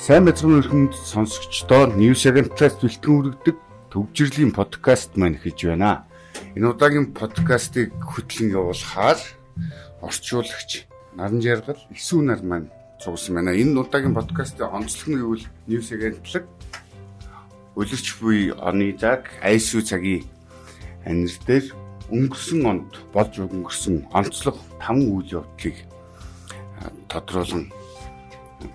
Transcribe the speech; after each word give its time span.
Сайн 0.00 0.24
мэдрэмж 0.24 0.64
өрхөнд 0.64 0.92
сонсогчдоо 0.96 1.92
News 1.92 2.24
Agent-аас 2.24 2.80
бэлтгэн 2.80 3.36
үргэлдэг 3.36 3.56
төвжирлийн 3.92 4.48
подкаст 4.48 5.12
маань 5.20 5.36
хийж 5.36 5.68
байна. 5.68 6.08
Энэ 6.56 6.72
удаагийн 6.72 7.12
подкастыг 7.12 7.92
хөтлөн 8.00 8.48
явуулахаар 8.48 9.20
орчуулагч 10.00 10.88
Наран 11.20 11.44
Жаргал 11.44 11.76
Исүү 11.92 12.20
нар 12.24 12.40
маань 12.40 12.72
цугсан 12.96 13.36
байна. 13.36 13.52
Энэ 13.52 13.76
удаагийн 13.76 14.16
подкастын 14.16 14.72
онцлог 14.72 15.08
нь 15.12 15.20
юу 15.20 15.36
вэ? 15.36 15.44
News 15.68 15.92
Agent-лаг 15.92 16.48
өлөрч 17.76 18.06
буй 18.24 18.56
оны 18.56 18.96
цаг 18.96 19.28
айсуу 19.44 19.84
цагийн 19.84 20.24
анир 21.04 21.36
дээр 21.44 21.76
өнгөрсөн 22.08 22.64
онд 22.64 22.92
болж 23.12 23.36
өнгөрсөн 23.36 24.08
онцлог 24.16 24.56
5 24.80 24.96
үйл 24.96 25.44
явдлыг 25.44 25.76
тодруулан 27.12 27.68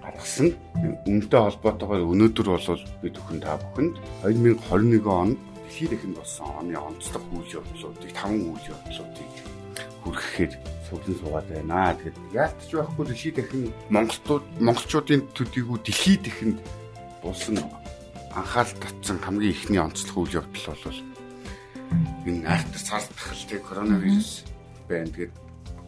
гаргасан. 0.02 0.50
Үнэтэй 1.06 1.42
холбоотойгоор 1.42 2.10
өнөөдөр 2.10 2.48
бол 2.50 2.84
би 3.02 3.10
төхөн 3.14 3.40
та 3.42 3.60
бүхэнд 3.62 3.96
2021 4.26 5.06
онд 5.06 5.38
дэлхийд 5.66 5.94
ихэнд 5.94 6.16
болсон 6.18 6.48
оны 6.60 6.74
онцлог 6.78 7.24
үйл 7.36 7.60
явдлуудыг 7.60 8.12
5 8.16 8.50
үйл 8.50 8.66
явдлуудыг 8.74 9.32
хүргэхээр 10.06 10.54
суглан 10.88 11.16
суугаад 11.20 11.48
байна. 11.50 11.94
Тэгэхээр 11.98 12.18
яалтч 12.38 12.70
байхгүй 12.72 13.06
дэлхийд 13.10 13.38
ихэн 13.42 13.64
Монголууд 13.90 14.46
монголчуудын 14.62 15.22
төдийгүй 15.34 15.78
дэлхийд 15.82 16.24
ихэнд 16.30 16.58
болсон 17.26 17.58
анхаарал 18.38 18.76
татсан 18.80 19.18
хамгийн 19.20 19.52
ихний 19.52 19.82
онцлог 19.82 20.16
үйл 20.30 20.46
явдал 20.46 20.78
бол 20.86 21.00
энэ 22.30 22.46
арт 22.46 22.74
цар 22.78 23.04
тахалтай 23.18 23.60
коронавирус 23.60 24.46
байна. 24.90 25.10
Тэгээд 25.10 25.34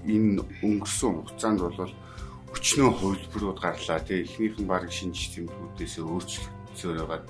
энэ 0.08 0.42
өнгөрсөн 0.66 1.14
хугацаанд 1.22 1.60
бол 1.62 1.94
өчнөө 2.58 2.90
хувилбарууд 2.98 3.60
гарлаа. 3.62 4.02
Тэгээ 4.02 4.26
эхнийх 4.26 4.56
нь 4.58 4.66
баг 4.66 4.90
шинж 4.90 5.38
тэмдгүүдээс 5.38 5.96
өөрчлөгдсөөр 6.02 6.98
байгаа. 7.06 7.22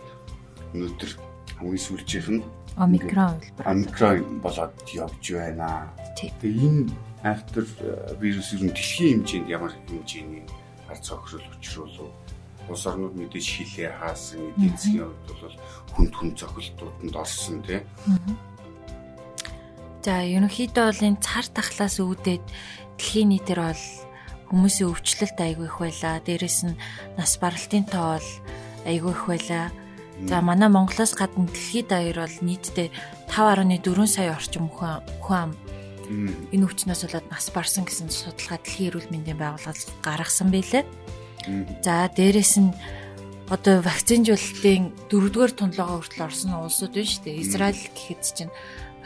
Өнөөдөр 0.71 1.11
хамгийн 1.59 1.83
сүүлчийнх 1.83 2.29
нь 2.31 2.43
омикрон 2.79 3.35
хувилбар. 3.35 3.65
Омикрон 3.67 4.39
болоод 4.39 4.75
явж 4.95 5.25
байна. 5.35 5.91
Тэгээ 6.15 6.63
энэ 6.63 6.91
автор 7.27 7.65
вирус 8.21 8.53
ер 8.55 8.63
нь 8.63 8.71
дэлхийн 8.71 9.25
хэмжээнд 9.25 9.52
ямар 9.52 9.73
хэмжээний 9.75 10.45
ар 10.87 10.99
цогцол 11.03 11.43
учруулав? 11.59 12.13
Улс 12.69 12.83
орнууд 12.87 13.15
мэдээж 13.15 13.47
хилээ 13.47 13.91
хаасан 13.99 14.53
эдийн 14.55 14.75
засгийн 14.75 15.07
хувьд 15.07 15.27
бол 15.43 15.55
хүнд 15.95 16.13
хүн 16.15 16.31
цохилтууданд 16.35 17.15
орсон 17.15 17.63
тий. 17.63 17.81
За 20.03 20.23
ерөнхийдөө 20.23 20.85
бол 20.87 21.07
энэ 21.07 21.23
цар 21.23 21.47
тахлаас 21.52 21.99
үүдээд 21.99 22.43
дэлхийн 22.99 23.31
нийтээр 23.31 23.61
бол 23.71 23.83
хүмүүсийн 24.49 24.91
өвчлөлт 24.91 25.37
айгүй 25.37 25.67
их 25.67 25.77
байлаа. 25.79 26.23
Дээрэс 26.23 26.59
нь 26.67 26.79
нас 27.19 27.35
баралтын 27.37 27.85
тоо 27.87 28.17
бол 28.17 28.29
айгүй 28.87 29.11
их 29.11 29.23
байлаа. 29.27 29.67
За 30.25 30.41
манай 30.41 30.69
Монголоос 30.69 31.13
гадна 31.13 31.45
дэлхийд 31.45 31.87
даяар 31.93 32.25
бол 32.25 32.37
нийтдээ 32.41 32.89
5.4 33.29 34.07
сая 34.07 34.33
орчим 34.33 34.65
хүн 34.71 35.03
хүн 35.21 35.53
энэ 36.55 36.65
өвчнөөс 36.65 37.01
болоод 37.05 37.27
нас 37.29 37.51
барсан 37.53 37.85
гэсэн 37.85 38.09
судалгаа 38.09 38.57
дэлхийн 38.63 38.89
эрүүл 38.89 39.11
мэндийн 39.11 39.37
байгууллагаас 39.37 39.91
гаргасан 40.01 40.49
байлээ. 40.49 40.83
За 41.85 42.07
дээрэс 42.09 42.57
нь 42.57 42.71
одоо 43.47 43.79
вакцинжуулалтын 43.79 44.83
дөрөвдүгээр 45.07 45.53
тунлогоо 45.55 46.03
хүртэл 46.03 46.27
орсон 46.27 46.51
улсууд 46.59 46.93
байна 46.99 47.07
шүү 47.07 47.23
дээ. 47.23 47.43
Израиль 47.43 47.83
гэхэд 47.95 48.21
чинь 48.35 48.53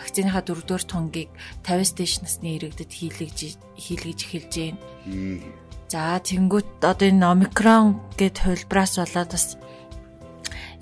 вакциныхаа 0.01 0.41
дөрөвдүгээр 0.41 0.85
тунгийг 0.89 1.29
50-с 1.61 1.93
дээш 1.93 2.13
насны 2.25 2.57
иргэдэд 2.57 2.89
хийлгэж 2.89 3.37
хийлгэж 3.77 4.19
эхэлж 4.25 4.53
байна. 4.57 4.81
За 5.93 6.17
тэнгуут 6.17 6.81
одоо 6.81 7.05
энэ 7.05 7.29
омикрон 7.29 8.01
гэд 8.17 8.41
хувилбараас 8.41 8.97
болоод 8.97 9.29
бас 9.29 9.47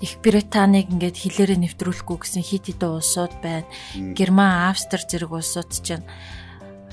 Их 0.00 0.16
Британиг 0.24 0.88
ингээд 0.88 1.20
хилээрээ 1.20 1.60
нэвтрүүлэхгүй 1.60 2.18
гэсэн 2.24 2.40
хит 2.40 2.72
хитэн 2.72 2.96
улсууд 2.96 3.36
байна. 3.44 3.68
Герман, 4.16 4.72
Австри 4.72 5.04
зэрэг 5.04 5.28
улсууд 5.28 5.68
чинь 5.76 6.08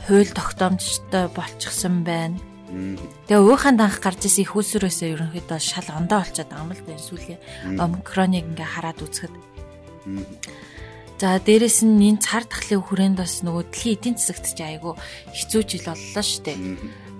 хууль 0.03 0.27
тогтоомжтой 0.27 1.31
болчихсон 1.31 2.03
байна. 2.03 2.35
Тэгээ 2.67 3.39
ууханд 3.47 3.79
анх 3.79 4.03
гарч 4.03 4.27
исэн 4.27 4.43
их 4.43 4.59
усрөөсөө 4.59 5.07
ерөнхийдөө 5.15 5.59
шал 5.63 5.87
ондоо 5.95 6.19
болчиход 6.19 6.51
байгаа 6.51 6.67
юм 6.67 6.71
л 6.75 6.83
да 6.83 6.99
сүүлийн 6.99 7.39
омикроныг 7.79 8.43
ингээ 8.43 8.67
хараад 8.67 8.99
үзэхэд. 8.99 9.33
За 11.17 11.39
дээрэс 11.39 11.87
нь 11.87 12.11
энэ 12.11 12.21
цар 12.21 12.43
тахлын 12.43 12.83
хүрээнд 12.83 13.17
бас 13.23 13.39
нөгөө 13.41 13.71
дэлхийн 13.71 13.95
эдийн 13.95 14.15
засагт 14.19 14.51
ч 14.51 14.59
айгүй 14.61 14.93
хэцүү 15.33 15.61
жил 15.63 15.85
боллоо 15.87 16.23
шүү 16.27 16.43
дээ. 16.43 16.57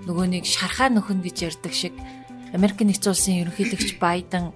Нөгөө 0.04 0.26
нэг 0.36 0.44
шархаа 0.44 0.92
нөхөн 0.92 1.24
гэж 1.24 1.36
ярьдаг 1.48 1.72
шиг 1.72 1.96
Америк 2.52 2.78
нэгдсэн 2.84 3.10
улсын 3.10 3.40
ерөнхийлөгч 3.42 3.98
Байден 3.98 4.52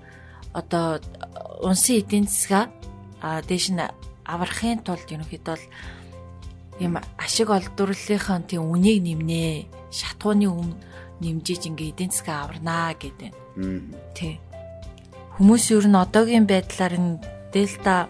одоо 0.53 1.01
унсын 1.65 2.05
эдийн 2.05 2.29
засгаа 2.29 2.71
дээш 3.49 3.75
нь 3.75 3.83
аврахын 4.29 4.85
тулд 4.85 5.09
ерөнхийдөө 5.09 5.59
юм 6.85 7.01
ашиг 7.19 7.51
олдворлынхаа 7.51 8.45
тийм 8.47 8.71
үнийг 8.71 9.03
нэмнэ. 9.03 9.82
Шатгууны 9.93 10.49
үн 10.49 10.75
нэмжиж 11.21 11.69
ингээ 11.69 11.93
эдийн 11.93 12.11
засгаа 12.11 12.49
аварнаа 12.49 12.97
гэдэг. 12.97 13.33
Тий. 14.17 14.41
Хүмүүс 15.37 15.65
ер 15.77 15.87
нь 15.87 16.01
одоогийн 16.01 16.49
байдлаар 16.49 16.97
энэ 16.97 17.21
дельта 17.53 18.09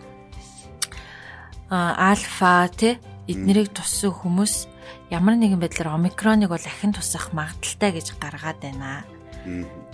альфа 1.68 2.70
тий 2.70 3.02
эднэрийг 3.26 3.74
туссан 3.74 4.12
хүмүүс 4.14 4.66
ямар 5.10 5.36
нэгэн 5.38 5.60
байдлаар 5.62 5.96
омикроныг 5.98 6.50
бол 6.50 6.66
ахин 6.66 6.92
тусах 6.92 7.30
магадaltaй 7.36 7.90
гэж 7.96 8.18
гаргаад 8.18 8.58
байна. 8.60 9.04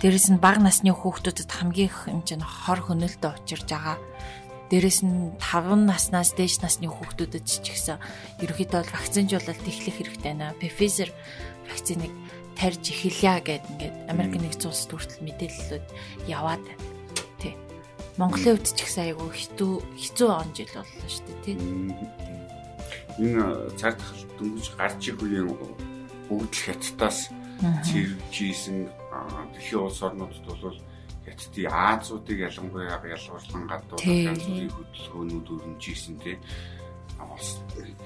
Дээрэс 0.01 0.29
нь 0.33 0.41
бага 0.41 0.61
насны 0.61 0.93
хүүхдүүдэд 0.93 1.49
хамгийн 1.49 1.89
их 1.89 1.97
хэмжээний 2.05 2.45
хор 2.45 2.79
хөнөөлтөд 2.85 3.41
учирж 3.41 3.67
байгаа. 3.69 3.97
Дээрэс 4.69 5.01
нь 5.01 5.33
5 5.41 5.89
наснаас 5.89 6.37
дээш 6.37 6.61
насны 6.61 6.85
хүүхдүүдэд 6.85 7.45
ч 7.45 7.65
гэсэн 7.65 7.97
ерөөхдөө 8.45 8.81
вакцинжуулалт 8.93 9.65
эхлэх 9.65 9.95
хэрэгтэй 9.97 10.37
байна. 10.37 10.53
Pfizer 10.61 11.09
вакциныг 11.69 12.13
тарьж 12.57 12.83
эхэлье 12.89 13.39
гэд 13.45 13.63
ингээд 13.77 13.95
Америк 14.11 14.33
нэгдсэн 14.41 14.69
улсад 14.69 14.91
хүртэл 14.91 15.25
мэдээлэлүүд 15.25 15.85
яваад 16.27 16.63
байна. 16.65 16.89
Монголын 18.19 18.59
хувьд 18.59 18.75
ч 18.75 18.83
ихсэн 18.83 19.15
айгүй 19.15 19.31
хитүү 19.31 19.73
хэцүү 19.95 20.27
он 20.27 20.51
жил 20.51 20.67
боллоо 20.75 21.07
шүү 21.07 21.23
дээ 21.23 21.39
тий. 21.47 21.55
Энэ 23.23 23.43
цаг 23.79 23.95
тахал 23.95 24.23
дөнгөж 24.35 24.67
гарч 24.75 25.01
их 25.07 25.23
үеийн 25.23 25.47
бүгд 26.27 26.51
л 26.51 26.63
хятадаас 26.67 27.31
цэрж 27.87 28.35
ийсэн 28.43 28.91
дэлхийн 29.55 29.87
улс 29.87 30.03
орнуудад 30.03 30.43
бол 30.51 30.79
хятадын 31.23 31.71
Азиудыг 31.71 32.39
ялангуяа 32.43 32.99
ялгуурлан 33.07 33.63
гадуур 33.71 34.03
янз 34.03 34.43
бүрийн 34.43 34.75
хөдөлгөөнүүд 34.75 35.47
өрнөжсэн 35.55 36.15
тий 36.19 36.35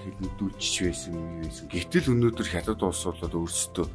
хэднүүдүүлж 0.04 0.74
байсан 0.84 1.14
юм 1.16 1.42
байсан. 1.42 1.66
Гэтэл 1.72 2.12
өнөөдөр 2.12 2.48
хятад 2.48 2.82
улс 2.84 3.04
бол 3.08 3.48
өөрсдөө 3.48 3.88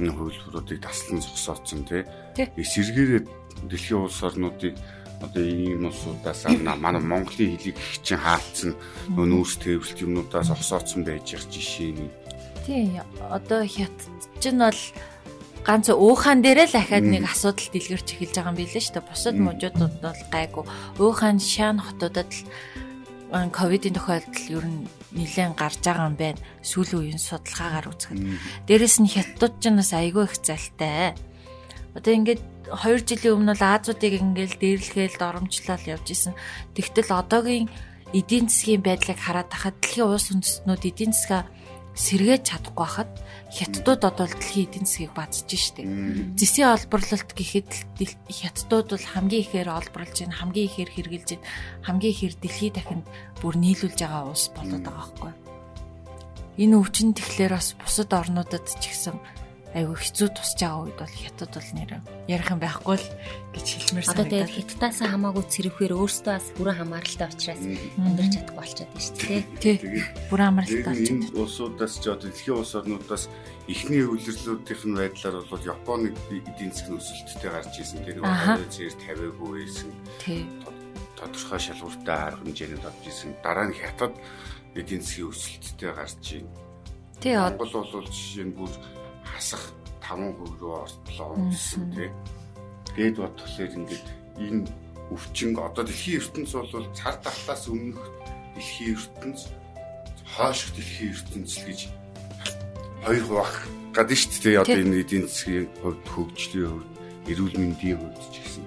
энэ 0.00 0.12
хувилбаруудыг 0.12 0.78
таслан 0.84 1.20
зогсооцсон 1.24 1.82
тий. 1.88 2.04
Эсэргээрээ 2.36 3.22
дэлхийн 3.64 4.04
улс 4.04 4.20
орнуудыг 4.20 4.76
одоо 5.24 5.42
ийм 5.42 5.88
улсуудаас 5.88 6.44
манай 6.60 7.00
Монголын 7.00 7.56
хэлийг 7.56 7.76
их 7.80 8.02
чинь 8.04 8.20
хаалцсан 8.20 8.76
нүүрс 9.16 9.56
тээвэрлт 9.64 10.04
юмнуудаас 10.04 10.52
осооцсон 10.52 11.08
байж 11.08 11.32
их 11.32 11.48
жишээ 11.48 11.96
нь. 11.96 12.12
Тий. 12.68 13.00
Одоо 13.32 13.64
хятад 13.64 14.12
чинь 14.40 14.60
бол 14.60 14.80
ганц 15.64 15.88
уухан 15.88 16.44
дээрээ 16.44 16.68
л 16.68 16.76
ахаад 16.76 17.06
нэг 17.08 17.24
асуудал 17.24 17.72
дэлгэрч 17.72 18.08
эхэлж 18.12 18.34
байгаа 18.36 18.52
юм 18.52 18.60
билээ 18.60 18.82
шүү 18.84 18.94
дээ. 19.00 19.08
Бусад 19.08 19.36
мужуудад 19.40 19.94
бол 20.04 20.22
гайгүй. 20.28 20.64
Уухан 21.00 21.40
шаан 21.40 21.80
хотуудад 21.80 22.28
л 22.28 22.44
ковидын 23.52 23.96
тохиолдол 23.96 24.46
ер 24.56 24.64
нь 24.66 24.88
нэлээд 25.16 25.56
гарч 25.56 25.80
байгаа 25.84 26.08
юм 26.10 26.16
байна. 26.16 26.40
Сүүлийн 26.62 27.16
үеийн 27.16 27.22
судалгаагаар 27.22 27.90
үзэхэд. 27.92 28.20
Дээрэс 28.68 28.96
нь 29.02 29.12
хятадууд 29.12 29.54
ч 29.60 29.64
бас 29.72 29.92
айгүй 29.92 30.24
их 30.28 30.36
залтай. 30.40 31.14
Одоо 31.96 32.12
ингээд 32.12 32.42
2 32.72 33.08
жилийн 33.08 33.34
өмнө 33.36 33.54
бол 33.54 33.64
Азиудыг 33.64 34.14
ингээл 34.20 34.56
дээрлэхэл 34.60 35.20
доромжлол 35.22 35.84
явж 35.86 36.06
исэн. 36.12 36.34
Тэгтэл 36.74 37.14
одоогийн 37.14 37.70
эдийн 38.12 38.46
засгийн 38.50 38.82
байдлыг 38.82 39.18
хараад 39.18 39.48
тахад 39.50 39.76
дэлхийн 39.80 40.10
улс 40.10 40.28
үндэстнүүд 40.34 40.82
эдийн 40.90 41.12
засгаа 41.14 41.46
сэргээж 41.96 42.42
чадахгүй 42.44 42.86
хахад 42.86 43.12
хятадууд 43.48 44.02
одоо 44.04 44.26
дэлхийн 44.28 44.68
эдийн 44.68 44.84
засгийг 44.84 45.12
базж 45.16 45.48
штеп. 45.48 45.88
Зэсийн 46.36 46.76
олборлолт 46.76 47.30
гэхэд 47.32 47.70
хятадууд 48.28 48.88
бол 48.92 49.06
хамгийн 49.16 49.42
ихээр 49.48 49.68
олборлж 49.72 50.16
байна, 50.20 50.36
хамгийн 50.36 50.68
ихээр 50.68 50.90
хэрэгжилж 50.92 51.30
байна, 51.40 51.48
хамгийн 51.88 52.12
ихээр 52.12 52.34
дэлхий 52.36 52.70
дахинд 52.70 53.06
бүр 53.40 53.54
нийлүүлж 53.56 53.96
байгаа 53.96 54.28
улс 54.28 54.52
болоод 54.52 54.84
байгаа 54.84 55.08
байхгүй. 55.08 55.32
Энэ 56.60 56.76
өвчин 56.76 57.16
тэгэхээр 57.16 57.52
бас 57.56 57.72
бусад 57.80 58.12
орнуудад 58.12 58.64
ч 58.64 58.92
ихсэн 58.92 59.16
айгүй 59.76 59.96
хэцүү 60.00 60.28
тусч 60.32 60.56
байгаа 60.64 60.88
үед 60.88 60.96
бол 60.96 61.16
хятад 61.20 61.52
бол 61.52 61.70
нэр 61.76 61.90
ярих 62.32 62.48
юм 62.48 62.60
байхгүй 62.64 62.96
л 62.96 63.08
гэж 63.52 63.66
хэлмээр 63.76 64.06
санагдаад. 64.08 64.24
Одоо 64.24 64.32
тэгээд 64.32 64.56
хятадаас 64.56 64.98
хамаагүй 65.04 65.44
цэрвэхээр 65.52 65.94
өөртөө 66.00 66.32
бас 66.32 66.46
бүрэн 66.56 66.78
хамааралтай 66.80 67.28
учраас 67.28 67.62
амьдарч 68.00 68.32
чадахгүй 68.32 68.56
болчиход 68.56 68.88
байна 68.88 69.04
шүү 69.04 69.16
дээ. 69.20 69.42
Тий. 69.60 69.76
Бүрэн 70.32 70.48
хамааралтай 70.48 70.92
болчиход. 70.96 71.24
Энэ 71.28 71.36
улсуудаас 71.36 71.94
ч 72.00 72.04
одоо 72.08 72.24
дэлхийн 72.24 72.56
улс 72.56 72.72
орнуудаас 72.72 73.24
эхний 73.68 74.02
үйлрлүүдийнх 74.08 74.82
нь 74.88 74.96
байдлаар 74.96 75.36
бол 75.44 75.68
Японы 75.68 76.08
эдийн 76.32 76.72
засгийн 76.72 76.96
өсөлттэй 76.96 77.50
гарч 77.52 77.74
ирсэн. 77.76 78.00
Тэр 78.00 78.16
нэг 78.24 78.72
зэрэг 78.72 78.96
50% 79.04 79.44
байсан. 79.44 79.90
Тий. 80.24 80.40
Тодорхой 81.20 81.60
шалгууртай 81.60 82.16
арга 82.16 82.40
хэмжээнд 82.40 82.80
орж 82.80 83.02
ирсэн. 83.04 83.36
Дараа 83.44 83.68
нь 83.68 83.76
хятад 83.76 84.14
эдийн 84.72 85.04
засгийн 85.04 85.28
өсөлттэй 85.34 85.92
гарч 85.92 86.24
ирсэн. 86.40 86.48
Тий. 87.20 87.34
Монгол 87.36 87.72
бол 87.92 88.08
жишээ 88.08 88.46
нь 88.48 88.56
бүр 88.56 88.70
хасах 89.36 89.62
5% 90.00 90.58
рүү 90.60 90.72
ортлоо 90.82 91.28
унсан 91.36 91.84
тий. 91.92 92.10
Гээд 92.96 93.16
бодглохлоор 93.20 93.72
ингээд 93.76 94.06
энэ 94.40 94.64
өвчин 95.12 95.54
одоо 95.60 95.84
дэлхийн 95.84 96.18
ертөнц 96.20 96.50
бол 96.56 96.88
цар 96.96 97.16
тахлаас 97.22 97.64
өмнөх 97.68 98.00
дэлхийн 98.56 98.96
ертөнц 98.96 99.40
хойших 100.34 100.70
дэлхийн 100.74 101.12
ертөнц 101.14 101.50
л 101.60 101.66
гэж 101.68 101.80
хоёр 103.04 103.24
хуваах 103.28 103.54
гадна 103.94 104.16
шүү 104.16 104.40
дээ. 104.42 104.60
Одоо 104.62 104.78
энэ 104.82 105.00
эдийн 105.02 105.24
засгийн 105.30 105.68
хувьд 105.82 106.06
хөгжлийн 106.10 106.70
хувьд 106.72 106.92
эрүүл 107.30 107.56
мэндийн 107.60 107.98
хувьд 108.00 108.18
ч 108.32 108.36
гэсэн. 108.42 108.64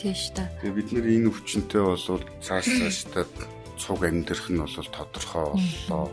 Тийш 0.00 0.22
та. 0.32 0.48
Тэгээ 0.60 0.76
бид 0.76 0.88
нэр 0.92 1.06
энэ 1.06 1.28
өвчнөд 1.30 1.70
бол 1.72 2.24
цааш 2.40 2.66
цаашдаа 2.66 3.24
цуг 3.76 4.00
амьдрах 4.04 4.48
нь 4.48 4.60
бол 4.60 4.88
тодорхой 4.92 5.46
боллоо. 5.52 6.08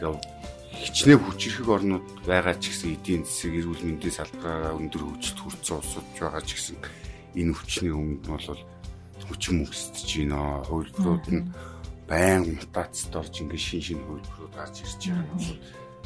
Тэгээ 0.00 0.33
хичнээн 0.82 1.20
хүчрэх 1.22 1.68
орнууд 1.68 2.06
байгаа 2.26 2.56
ч 2.58 2.74
гэсэн 2.74 2.94
эдийн 2.98 3.22
засаг 3.22 3.52
эрүүл 3.54 3.82
мэндийн 3.86 4.14
салбараараа 4.18 4.74
өндөр 4.78 5.02
хөгжилд 5.06 5.38
хүрсэн 5.38 5.76
улсууд 5.78 6.08
байгаа 6.18 6.42
ч 6.42 6.50
гэсэн 6.58 6.76
энэ 7.38 7.54
хүчний 7.54 7.92
өмнө 7.94 8.26
бол 8.26 8.60
хүчин 9.28 9.54
мөксдөж 9.64 10.08
байна. 10.20 10.62
Хувилбарууд 10.68 11.26
нь 11.32 11.42
байн 12.08 12.42
мутацд 12.60 13.12
орж 13.16 13.34
ингээд 13.40 13.64
шин 13.64 13.82
шин 13.82 14.00
хувилбарууд 14.04 14.54
гарч 14.54 14.76
ирж 14.84 15.02
байгаа 15.08 15.36
нь 15.38 15.58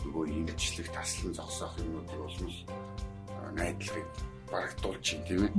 нөгөө 0.07 0.25
имжлэг 0.31 0.89
таслан 0.95 1.33
зогсоох 1.35 1.75
юмнуудыг 1.83 2.19
бол 2.23 2.37
найдлагыг 3.59 4.09
барагдуулж 4.51 5.07
байна 5.13 5.27
тийм 5.27 5.41
ээ. 5.45 5.53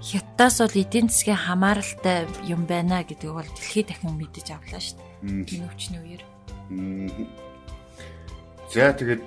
Хятадаас 0.00 0.56
бол 0.62 0.76
эдийн 0.82 1.08
засгийн 1.10 1.36
хамааралтай 1.36 2.26
юм 2.46 2.62
байна 2.66 3.02
гэдэг 3.04 3.30
бол 3.34 3.50
дэлхийд 3.52 3.88
дахин 3.90 4.14
мэдэж 4.16 4.46
авлаа 4.54 4.80
шүү 4.80 4.96
дээ. 4.98 5.58
Энэ 5.58 5.66
өвчний 5.68 6.00
үеэр. 6.02 6.22
За 8.68 8.92
тэгээд 8.92 9.24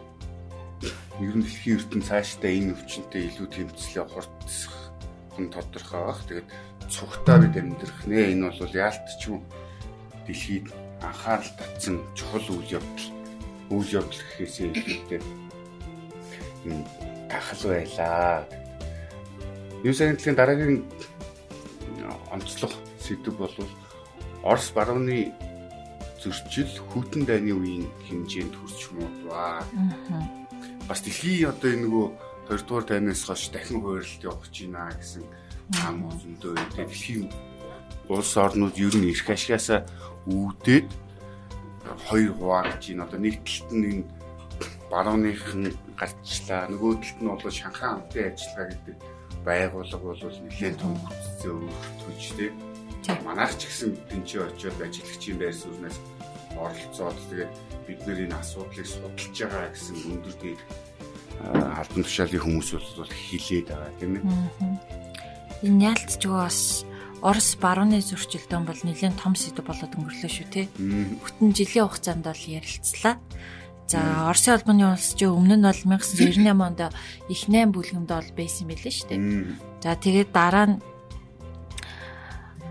ер 1.17 1.33
нь 1.33 1.41
дэлхийн 1.41 1.81
ертөнц 1.81 2.05
цаашдаа 2.13 2.51
энэ 2.53 2.77
өвчнөд 2.77 3.09
илүү 3.09 3.47
тэмцлээ 3.49 4.05
хурцсах 4.05 4.77
нь 5.41 5.49
тодорхой 5.49 6.01
баг. 6.05 6.21
Тэгээд 6.29 6.47
цугтаа 6.85 7.37
бид 7.41 7.57
амьдрах 7.57 8.01
нэ. 8.05 8.37
Энэ 8.37 8.53
бол 8.53 8.69
яалтчгүй 8.69 9.41
дэлхийд 10.29 10.69
анхаарал 11.01 11.51
татсан 11.57 12.05
чухал 12.13 12.45
үйл 12.53 12.77
явдал. 12.77 13.09
Үйл 13.73 13.89
явдал 14.05 14.21
гэхээсээ 14.29 14.77
илүүтэй 14.77 15.21
энэ 16.69 16.85
тахал 17.25 17.63
байлаа. 17.65 18.45
Юу 19.81 19.93
санагдлын 19.97 20.37
дараагийн 20.37 20.85
онцлог 22.29 22.77
сэдв 23.01 23.33
бол 23.41 23.55
Орос 24.45 24.69
барууны 24.73 25.33
зөрчил 26.21 26.69
хүйтэн 26.93 27.25
дайны 27.25 27.51
үеийн 27.57 27.85
хэмжээнд 28.05 28.53
хүрч 28.53 28.81
муудлаа. 28.93 29.65
Бас 30.85 31.01
дэлхийн 31.01 31.49
одоо 31.49 31.69
энэ 31.73 31.83
нөгөө 31.89 32.07
2 32.49 32.67
дугаар 32.67 32.85
дайнаас 32.85 33.25
хойш 33.25 33.49
дахин 33.49 33.81
хуваарлт 33.81 34.21
явах 34.21 34.45
гэж 34.45 34.55
байна 34.69 34.93
гэсэн 34.93 35.23
ам 35.81 36.05
зөндөө 36.21 36.53
дэлхийн 36.77 37.25
улс 38.09 38.33
орнууд 38.37 38.75
ер 38.77 38.95
нь 38.97 39.09
эрх 39.09 39.27
ашгаасаа 39.33 39.81
үүдээд 40.29 40.89
хоёр 42.05 42.31
хувааж 42.37 42.81
байна. 42.85 43.05
Одоо 43.07 43.19
нэг 43.19 43.35
талд 43.41 43.69
нь 43.73 43.87
энэ 43.89 44.03
барууныхан 44.91 45.63
гарчлаа. 45.97 46.69
Нөгөө 46.69 46.91
талд 47.01 47.19
нь 47.23 47.29
бол 47.31 47.49
Шанхай 47.49 47.89
хамтын 47.89 48.29
ажиллагаа 48.29 48.67
гэдэг 48.69 48.97
байгууллага 49.47 50.05
бол 50.05 50.37
нэлээд 50.45 50.75
том 50.77 50.93
хүчтэй 51.01 51.51
өөрчлөлт 51.51 52.37
тийм 52.37 52.70
манайх 53.25 53.53
ч 53.57 53.67
гэсэн 53.67 53.91
тэнцээ 54.09 54.41
очиод 54.45 54.77
ажиллагчийн 54.81 55.37
байр 55.39 55.55
сууриас 55.55 55.97
оролцоод 56.57 57.17
тэгээд 57.29 57.51
бид 57.87 57.99
нэр 58.05 58.19
энэ 58.29 58.37
асуудлыг 58.39 58.87
судалж 58.87 59.35
байгаа 59.35 59.69
гэсэн 59.73 59.97
өндөр 60.11 60.35
дээр 60.41 60.61
албан 61.49 62.03
тушаалын 62.05 62.43
хүмүүс 62.45 62.69
бол 62.75 63.09
хилээд 63.09 63.67
байгаа 63.73 63.91
тийм 63.99 64.11
ээ. 64.17 64.23
Энэ 65.65 65.83
яалтч 65.89 66.21
бас 66.29 66.85
Орос 67.21 67.53
барууны 67.61 68.01
зөрчилдөөн 68.01 68.65
бол 68.65 68.81
нэлээд 68.81 69.13
том 69.21 69.37
сэдв 69.37 69.61
болоод 69.61 69.93
өнгөрлөө 69.93 70.31
шүү 70.33 70.47
те. 70.49 70.65
Бүтэн 70.73 71.53
жилийн 71.53 71.85
хугацаанд 71.85 72.25
бол 72.25 72.43
ярилцлаа. 72.49 73.21
За 73.85 74.25
Оросын 74.25 74.57
албаны 74.57 74.89
улс 74.89 75.13
чи 75.13 75.29
өмнө 75.29 75.61
нь 75.61 75.65
бол 75.69 75.81
1998 75.85 76.49
онд 76.49 76.81
их 77.29 77.41
8 77.45 77.69
бүлгэмд 77.77 78.09
бол 78.09 78.29
байсан 78.33 78.65
билээ 78.65 78.89
шүү 78.89 79.09
дээ. 79.13 79.21
За 79.85 79.93
тэгээд 80.01 80.33
дараа 80.33 80.65
нь 80.65 80.81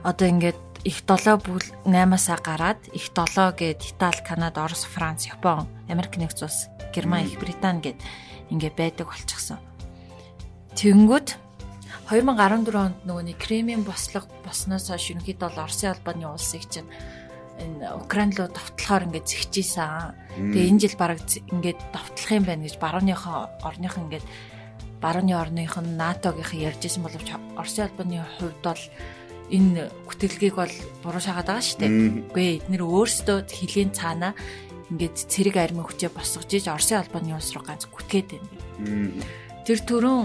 одоо 0.02 0.28
ингээд 0.28 0.58
их 0.84 1.04
7 1.04 1.36
бүл 1.44 1.60
8-аасаа 1.84 2.38
гараад 2.40 2.80
их 2.92 3.12
7 3.12 3.52
гээд 3.56 3.80
Итали, 3.84 4.24
Канада, 4.24 4.64
Орос, 4.64 4.84
Франц, 4.88 5.28
Япон, 5.28 5.68
Америк 5.88 6.16
нэгдсэн 6.16 6.48
улс, 6.48 6.68
Герман, 6.94 7.26
Их 7.26 7.38
Британи 7.38 7.80
гээд 7.80 8.00
ингээ 8.48 8.72
байдаг 8.76 9.06
болчихсон. 9.12 9.60
Тэнгүүд 10.74 11.36
2014 12.08 12.74
онд 12.74 12.96
нөгөө 13.06 13.24
нэг 13.28 13.38
Кремийн 13.38 13.84
бослого 13.84 14.26
босноос 14.42 14.90
хойш 14.90 15.14
ерөнхийдөө 15.14 15.46
бол 15.46 15.62
Оросын 15.62 15.94
албаны 15.94 16.26
улсыг 16.26 16.64
чинь 16.66 16.88
энэ 17.60 17.94
Украин 17.94 18.32
руу 18.34 18.48
давтлахаар 18.48 19.06
ингээд 19.06 19.30
зэгчээсэн. 19.30 20.50
Тэгээ 20.50 20.68
энэ 20.74 20.80
жил 20.80 20.96
бараг 20.98 21.20
ингээд 21.28 21.80
давтлах 21.92 22.32
юм 22.34 22.44
байна 22.48 22.64
гэж 22.66 22.76
барууныхаа 22.80 23.38
орныхон 23.62 24.08
ингээд 24.08 24.26
барууны 24.98 25.34
орныхон 25.36 25.86
НАТОгийн 25.94 26.72
ярьжсэн 26.72 27.02
боловч 27.04 27.28
Оросын 27.54 27.86
албаны 27.86 28.26
хувьд 28.40 28.58
бол 28.64 28.82
энэ 29.50 29.90
гүтгэлгийг 30.06 30.54
бол 30.54 30.74
буруу 31.02 31.22
шахаад 31.22 31.50
байгаа 31.50 31.64
шүү 31.66 31.78
дээ. 31.82 31.92
Үгүй 32.30 32.46
эднэр 32.62 32.82
өөрсдөө 32.86 33.38
хилийн 33.50 33.90
цаана 33.90 34.34
ингээд 34.90 35.16
цэрэг 35.26 35.56
армийн 35.58 35.86
хүчээ 35.86 36.10
босгож 36.10 36.50
иж 36.50 36.66
Оросын 36.70 37.02
албаны 37.02 37.34
улс 37.34 37.50
руу 37.54 37.62
ганц 37.66 37.86
гүтгээд 37.86 38.28
байна. 38.34 39.14
Тэр 39.66 39.78
түрүүн 39.86 40.22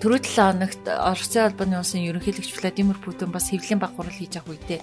түрүү 0.00 0.20
7 0.20 0.36
хоногт 0.36 0.84
Оросын 0.88 1.48
албаны 1.48 1.80
улсын 1.80 2.04
ерөнхийлөгч 2.04 2.52
Владимир 2.58 2.98
Путин 3.00 3.32
бас 3.32 3.48
хэвлэлийн 3.48 3.80
баг 3.80 3.96
гурал 3.96 4.12
хийж 4.12 4.36
авах 4.40 4.56
үедээ 4.56 4.80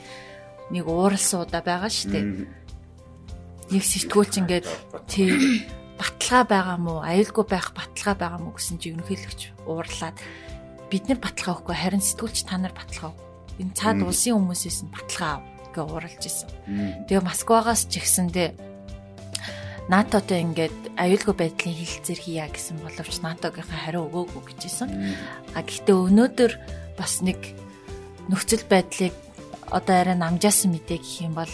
нэг 0.73 0.85
ууралсуудаа 0.89 1.61
байгаа 1.61 1.89
шүү 1.89 2.09
дээ. 2.13 2.25
Нэг 3.69 3.83
сэтгүүлч 3.85 4.33
ингээд 4.41 4.67
тий 5.05 5.65
баталгаа 5.99 6.43
байгаа 6.49 6.77
мó 6.81 6.93
аюулгүй 7.05 7.45
байх 7.45 7.73
баталгаа 7.77 8.15
байгаа 8.17 8.39
мó 8.41 8.55
гэсэн 8.55 8.79
чи 8.81 8.95
ерөнхийлөгч 8.95 9.41
уурлаад 9.69 10.17
бид 10.89 11.03
нар 11.05 11.19
баталгаа 11.21 11.53
өгөхгүй 11.59 11.77
харин 11.77 12.01
сэтгүүлч 12.01 12.37
та 12.47 12.57
нар 12.57 12.73
баталгаа 12.73 13.11
өг 13.13 13.28
энэ 13.59 13.75
цаад 13.75 14.01
улсын 14.01 14.39
хүмүүсээс 14.39 14.79
нь 14.87 14.93
баталгаа 14.95 15.43
гэ 15.75 15.81
уралж 15.83 16.23
исэн. 16.23 16.49
Тэгээ 17.05 17.27
Москвагаас 17.27 17.85
ч 17.91 17.99
ихсэндээ 17.99 18.55
НАТОтой 19.89 20.39
ингээд 20.45 20.77
аюулгүй 21.01 21.35
байдлын 21.35 21.75
хилцээр 21.75 22.19
хийя 22.21 22.45
гэсэн 22.49 22.77
боловч 22.81 23.25
НАТОгийнхаа 23.25 23.79
хариу 23.89 24.05
өгөөгүй 24.05 24.43
гэжсэн. 24.53 24.89
А 25.57 25.65
гэхдээ 25.65 25.97
өнөөдөр 25.97 26.51
бас 26.93 27.25
нэг 27.25 27.41
нөхцөл 28.29 28.65
байдлыг 28.69 29.13
одоо 29.73 29.95
арай 29.97 30.17
намжаасан 30.17 30.77
мэдээ 30.77 31.01
гэх 31.01 31.25
юм 31.25 31.33
бол 31.33 31.53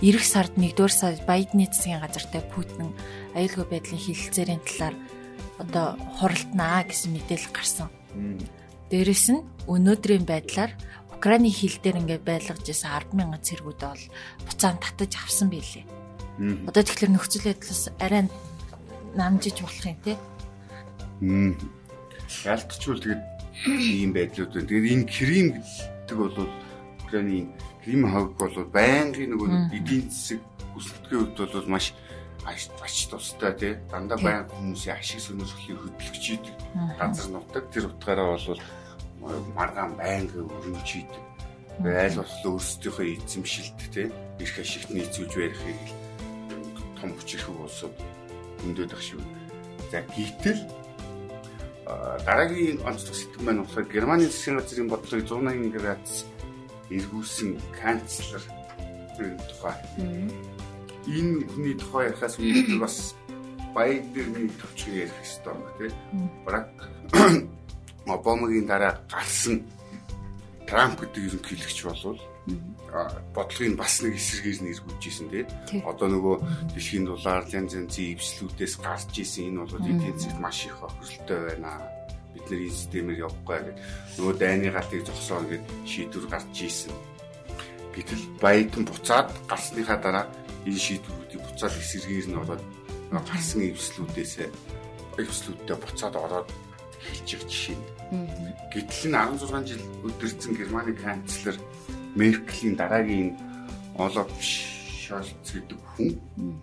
эх 0.00 0.24
сард 0.24 0.56
1-р 0.56 0.92
сард 0.92 1.24
Байдны 1.24 1.68
засгийн 1.72 2.04
газартай 2.04 2.44
Путин 2.52 2.92
аюулгүй 3.32 3.64
байдлын 3.68 4.00
хилцээрийн 4.00 4.60
талаар 4.64 4.96
одоо 5.60 5.96
хуралднаа 6.20 6.84
гэсэн 6.88 7.16
мэдээлэл 7.16 7.52
гарсан. 7.52 7.88
Дээрэс 8.92 9.26
нь 9.32 9.44
өнөөдрийн 9.68 10.24
байдлаар 10.24 10.72
Украины 11.20 11.52
хил 11.52 11.76
дээр 11.84 12.00
ингээд 12.00 12.24
байлгаж 12.24 12.64
исэн 12.64 12.96
100000 13.12 13.44
цэргүүд 13.44 13.80
бол 13.84 14.04
буцаан 14.48 14.80
татаж 14.80 15.12
авсан 15.20 15.52
байлээ. 15.52 15.84
Одоо 16.64 16.80
тэгэхээр 16.80 17.12
нөхцөл 17.12 17.44
байдлаас 17.44 17.92
арай 18.00 18.24
намжиж 19.12 19.60
болох 19.60 19.84
юм 19.84 20.00
те. 20.00 20.16
Ялтчвал 22.48 23.04
тэгээд 23.04 23.22
ийм 23.68 24.16
байдлууд 24.16 24.48
байна. 24.48 24.68
Тэгээд 24.72 24.92
энэ 24.96 25.10
Крим 25.12 25.46
гэдэг 25.60 26.16
бол 26.16 26.36
Украины 27.04 27.52
Крим 27.84 28.02
хавг 28.08 28.32
бол 28.40 28.56
байнгын 28.72 29.36
нөгөө 29.36 29.76
эдийн 29.76 30.08
засаг 30.08 30.40
өсөлтгийн 30.72 31.36
хувьд 31.36 31.52
бол 31.52 31.68
маш 31.68 31.92
ач 32.48 32.96
тустай 33.12 33.52
тий 33.60 33.76
дандаа 33.92 34.16
баян 34.16 34.48
хүмүүсийн 34.48 34.96
ашиг 34.96 35.20
сонирхлыг 35.20 35.76
хөдөлгөж 35.84 36.24
идэг 36.40 36.56
газар 36.96 37.28
нутаг 37.28 37.68
тэр 37.68 37.92
утгаараа 37.92 38.40
бол 38.40 38.56
маргаан 39.56 39.96
байнгын 39.96 40.48
өрнөж 40.48 40.88
идэг. 41.00 41.24
Айл 41.84 42.20
болох 42.20 42.44
өөрсдийнхөө 42.44 43.06
эзэмшилт 43.16 43.78
те 43.94 44.02
эрх 44.40 44.56
ашигт 44.60 44.90
нийцүүлж 44.92 45.32
барихыг 45.36 45.80
том 47.00 47.10
хүчирхэг 47.16 47.56
улсууд 47.56 47.96
хөндөд 48.60 48.92
ах 48.92 49.02
шүү. 49.02 49.22
За 49.90 50.04
гítэл 50.12 50.60
дараагийн 52.26 52.80
онцлог 52.84 53.14
сэтгэл 53.16 53.44
маань 53.44 53.62
болохоор 53.64 53.86
Германы 53.88 54.24
засгийн 54.28 54.58
газрын 54.60 54.88
бодлогыг 54.92 55.26
180 55.26 55.72
градус 55.72 56.16
эргүүлсэн 56.90 57.50
канцлер 57.80 58.42
тухай. 59.48 59.76
Энэ 61.08 61.48
хүний 61.48 61.74
тухай 61.80 62.12
ярихаас 62.12 62.36
өмнө 62.38 62.84
бас 62.84 63.14
Байдерны 63.74 64.50
төвчгийг 64.58 65.06
ярих 65.06 65.16
хэрэгтэй 65.22 65.54
байна 65.54 65.72
тийм. 65.78 65.94
Бараг 66.44 66.66
Обамагийн 68.06 68.66
дараа 68.66 69.00
гарсан 69.10 69.64
Трамп 70.66 71.00
гэдэг 71.00 71.26
ерөнхийлөгч 71.28 71.78
болвол 71.84 72.20
бодлогын 73.34 73.76
бас 73.78 74.02
нэг 74.02 74.18
эсрэгээр 74.18 74.60
нь 74.62 74.70
эргүүлж 74.74 75.02
исэн 75.06 75.28
тийм. 75.30 75.46
Одоо 75.86 76.08
нөгөө 76.10 76.36
дэлхийн 76.74 77.06
дулаар 77.06 77.46
янз 77.46 77.74
янзын 77.78 78.18
эвслүүдээс 78.18 78.74
гарч 78.82 79.14
исэн 79.22 79.54
энэ 79.54 79.60
бол 79.62 79.78
эдийн 79.78 80.18
засгт 80.18 80.40
маш 80.42 80.66
их 80.66 80.74
хөрөлтөй 80.78 81.40
байна. 81.54 81.78
Бид 82.34 82.46
нар 82.50 82.60
энэ 82.66 82.74
системээр 82.74 83.22
явахгүй 83.26 83.56
гэдэг. 83.58 83.76
Нөгөө 84.18 84.34
дайны 84.38 84.68
галтыг 84.74 85.02
зогсоно 85.06 85.46
гэд 85.50 85.64
шийдвэр 85.86 86.26
гарч 86.26 86.56
исэн. 86.66 86.94
Гэтэл 87.94 88.24
Байден 88.42 88.84
буцаад 88.86 89.28
гарсныхаа 89.46 89.98
дараа 90.02 90.26
энэ 90.66 90.78
шийдвэрүүдийг 90.78 91.42
буцаад 91.46 91.74
эсрэгээр 91.78 92.28
нь 92.30 92.38
болоод 92.38 92.62
гарсан 93.10 93.60
эвслүүдээс 93.70 94.32
эвслүүдтэй 95.18 95.76
буцаад 95.78 96.14
ороод 96.14 96.48
байгаа 97.00 97.48
жишээ. 97.48 97.78
Гэтэл 98.72 99.10
энэ 99.10 99.38
16 99.40 99.66
жил 99.66 99.82
өдөрцөн 100.06 100.52
Германы 100.54 100.92
канцлер 100.94 101.56
Меркелийн 102.14 102.76
дараагийн 102.76 103.36
Олаф 103.96 104.30
Шольц 104.42 105.46
гэдэг 105.50 105.80
хүн 105.96 106.10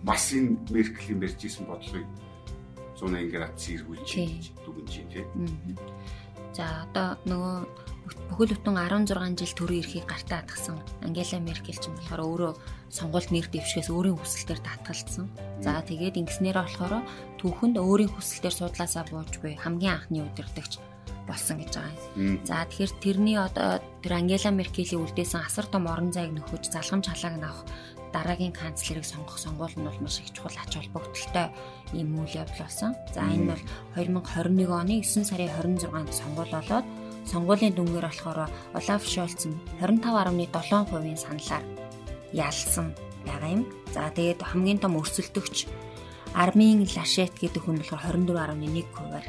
бас 0.04 0.32
энэ 0.32 0.56
Меркелийн 0.70 1.20
барьж 1.20 1.40
исэн 1.44 1.66
бодлогыг 1.68 2.06
180 2.98 3.30
градус 3.30 3.64
эргүүлж 3.68 4.10
дүгнэж 4.64 4.92
тийм. 5.12 5.78
За 6.56 6.82
одоо 6.88 7.14
нөгөө 7.28 7.56
бүхэл 8.32 8.56
бүтэн 8.56 8.76
16 9.06 9.38
жил 9.38 9.54
төрийн 9.54 9.82
эрхийг 9.84 10.06
гартаа 10.08 10.42
атгсан 10.42 10.80
Ангела 11.04 11.38
Меркель 11.38 11.78
ч 11.78 11.86
болохоор 11.92 12.22
өөрөө 12.24 12.52
сонгуульд 12.90 13.30
нэр 13.30 13.46
дэвшгээс 13.52 13.88
өөрийн 13.92 14.18
хүсэлтээр 14.18 14.60
татгалцсан. 14.64 15.28
За 15.60 15.84
тэгээд 15.84 16.18
ингэснээр 16.18 16.58
болохоор 16.58 17.04
түүхэнд 17.38 17.76
өөрийн 17.78 18.12
хүсэлтээр 18.12 18.54
суудлаасаа 18.54 19.04
буужгүй 19.08 19.54
хамгийн 19.58 19.94
анхны 19.94 20.26
удирдагч 20.26 20.82
болсон 21.28 21.60
гэж 21.60 21.72
байгаа 21.76 21.94
юм. 22.16 22.40
За 22.42 22.64
тэгэхээр 22.64 22.92
тэрний 23.04 23.38
одоо 23.38 23.78
тэр 24.02 24.12
Ангела 24.16 24.50
Меркелийн 24.50 25.04
үлдээсэн 25.04 25.44
асар 25.44 25.66
том 25.68 25.86
орон 25.86 26.10
зайг 26.10 26.32
нөхөж 26.32 26.72
залгамж 26.72 27.06
халааг 27.06 27.36
нь 27.36 27.46
авах 27.46 27.62
дараагийн 28.12 28.56
канцлерыг 28.56 29.04
сонгох 29.04 29.36
сонгуул 29.36 29.74
нь 29.76 29.84
бол 29.84 30.00
маш 30.00 30.24
их 30.24 30.32
чухал 30.32 30.56
ач 30.56 30.72
холбогдолтой 30.72 31.52
ийм 31.92 32.16
үйл 32.16 32.40
явдал 32.40 32.64
болсон. 32.64 32.96
За 33.12 33.20
энэ 33.28 33.52
бол 33.52 33.62
2021 33.94 34.72
оны 34.72 35.04
9 35.04 35.28
сарын 35.28 35.52
26-нд 35.52 36.12
сонгуул 36.16 36.48
болоод 36.48 36.86
сонгуулийн 37.28 37.76
дүнгээр 37.76 38.08
болохоор 38.08 38.48
Олаф 38.72 39.02
Шольц 39.04 39.44
нь 39.44 39.60
25.7%-ийн 39.84 41.18
саналаар 41.20 41.64
ялсан 42.32 42.96
байгаа 43.28 43.50
юм. 43.52 43.62
За 43.92 44.08
тэгээд 44.08 44.40
хамгийн 44.40 44.80
том 44.80 44.96
өрсөлдөгч 44.96 45.68
Армин 46.38 46.86
Лашет 46.94 47.34
гэдэг 47.34 47.66
хүн 47.66 47.82
болохоор 47.82 48.14
24.1%-аар 48.14 49.26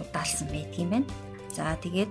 удаалсан 0.00 0.48
байдгийм 0.48 0.88
байна. 0.88 1.08
За 1.52 1.76
тэгээд 1.76 2.08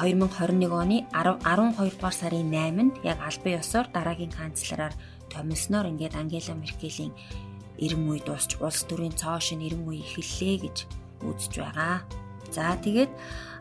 2021 0.00 0.72
оны 0.72 1.04
12 1.12 1.92
дугаар 1.92 2.16
сарын 2.16 2.48
8-нд 2.48 3.04
яг 3.04 3.20
албан 3.20 3.60
ёсоор 3.60 3.86
дараагийн 3.92 4.32
канцлераар 4.32 4.96
томилсноор 5.28 5.92
ингээд 5.92 6.16
Ангела 6.16 6.56
Меркелийн 6.56 7.12
эрен 7.76 8.08
үе 8.08 8.24
дуусч 8.24 8.56
улс 8.64 8.80
төрийн 8.88 9.12
цоо 9.12 9.36
шин 9.44 9.60
эрен 9.60 9.84
үе 9.84 10.00
эхэллээ 10.00 10.56
гэж 10.64 10.76
үзэж 11.20 11.52
байгаа. 11.60 12.00
За 12.48 12.80
тэгээд 12.80 13.12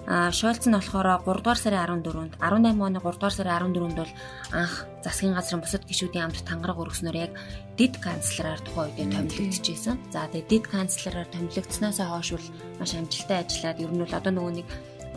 Шольц 0.10 0.66
нь 0.66 0.74
болохоор 0.74 1.22
3 1.22 1.46
дугаар 1.46 1.60
сарын 1.62 2.02
14-нд 2.02 2.34
18 2.42 2.82
оны 2.82 2.98
3 2.98 3.22
дугаар 3.22 3.36
сарын 3.38 3.70
14-нд 3.70 3.98
бол 4.02 4.14
анх 4.50 4.74
засгийн 5.06 5.38
газрын 5.38 5.62
бусад 5.62 5.86
гишүүдийн 5.86 6.26
амт 6.26 6.42
тангараг 6.42 6.82
өргөснөөр 6.82 7.18
яг 7.22 7.32
дид 7.78 8.02
канцлераар 8.02 8.62
тухайн 8.66 8.90
үедээ 8.98 9.14
томилогдчихсэн. 9.14 9.98
За 10.10 10.26
тэгээд 10.26 10.50
дид 10.50 10.66
канцлераар 10.74 11.30
томилогдсноос 11.30 12.02
хойш 12.02 12.30
бол 12.34 12.48
маш 12.82 12.92
амжилттай 12.98 13.38
ажиллаад 13.46 13.78
ер 13.78 13.92
нь 13.94 14.02
бол 14.02 14.18
одоо 14.18 14.34
нөгөө 14.34 14.54
нэг 14.58 14.68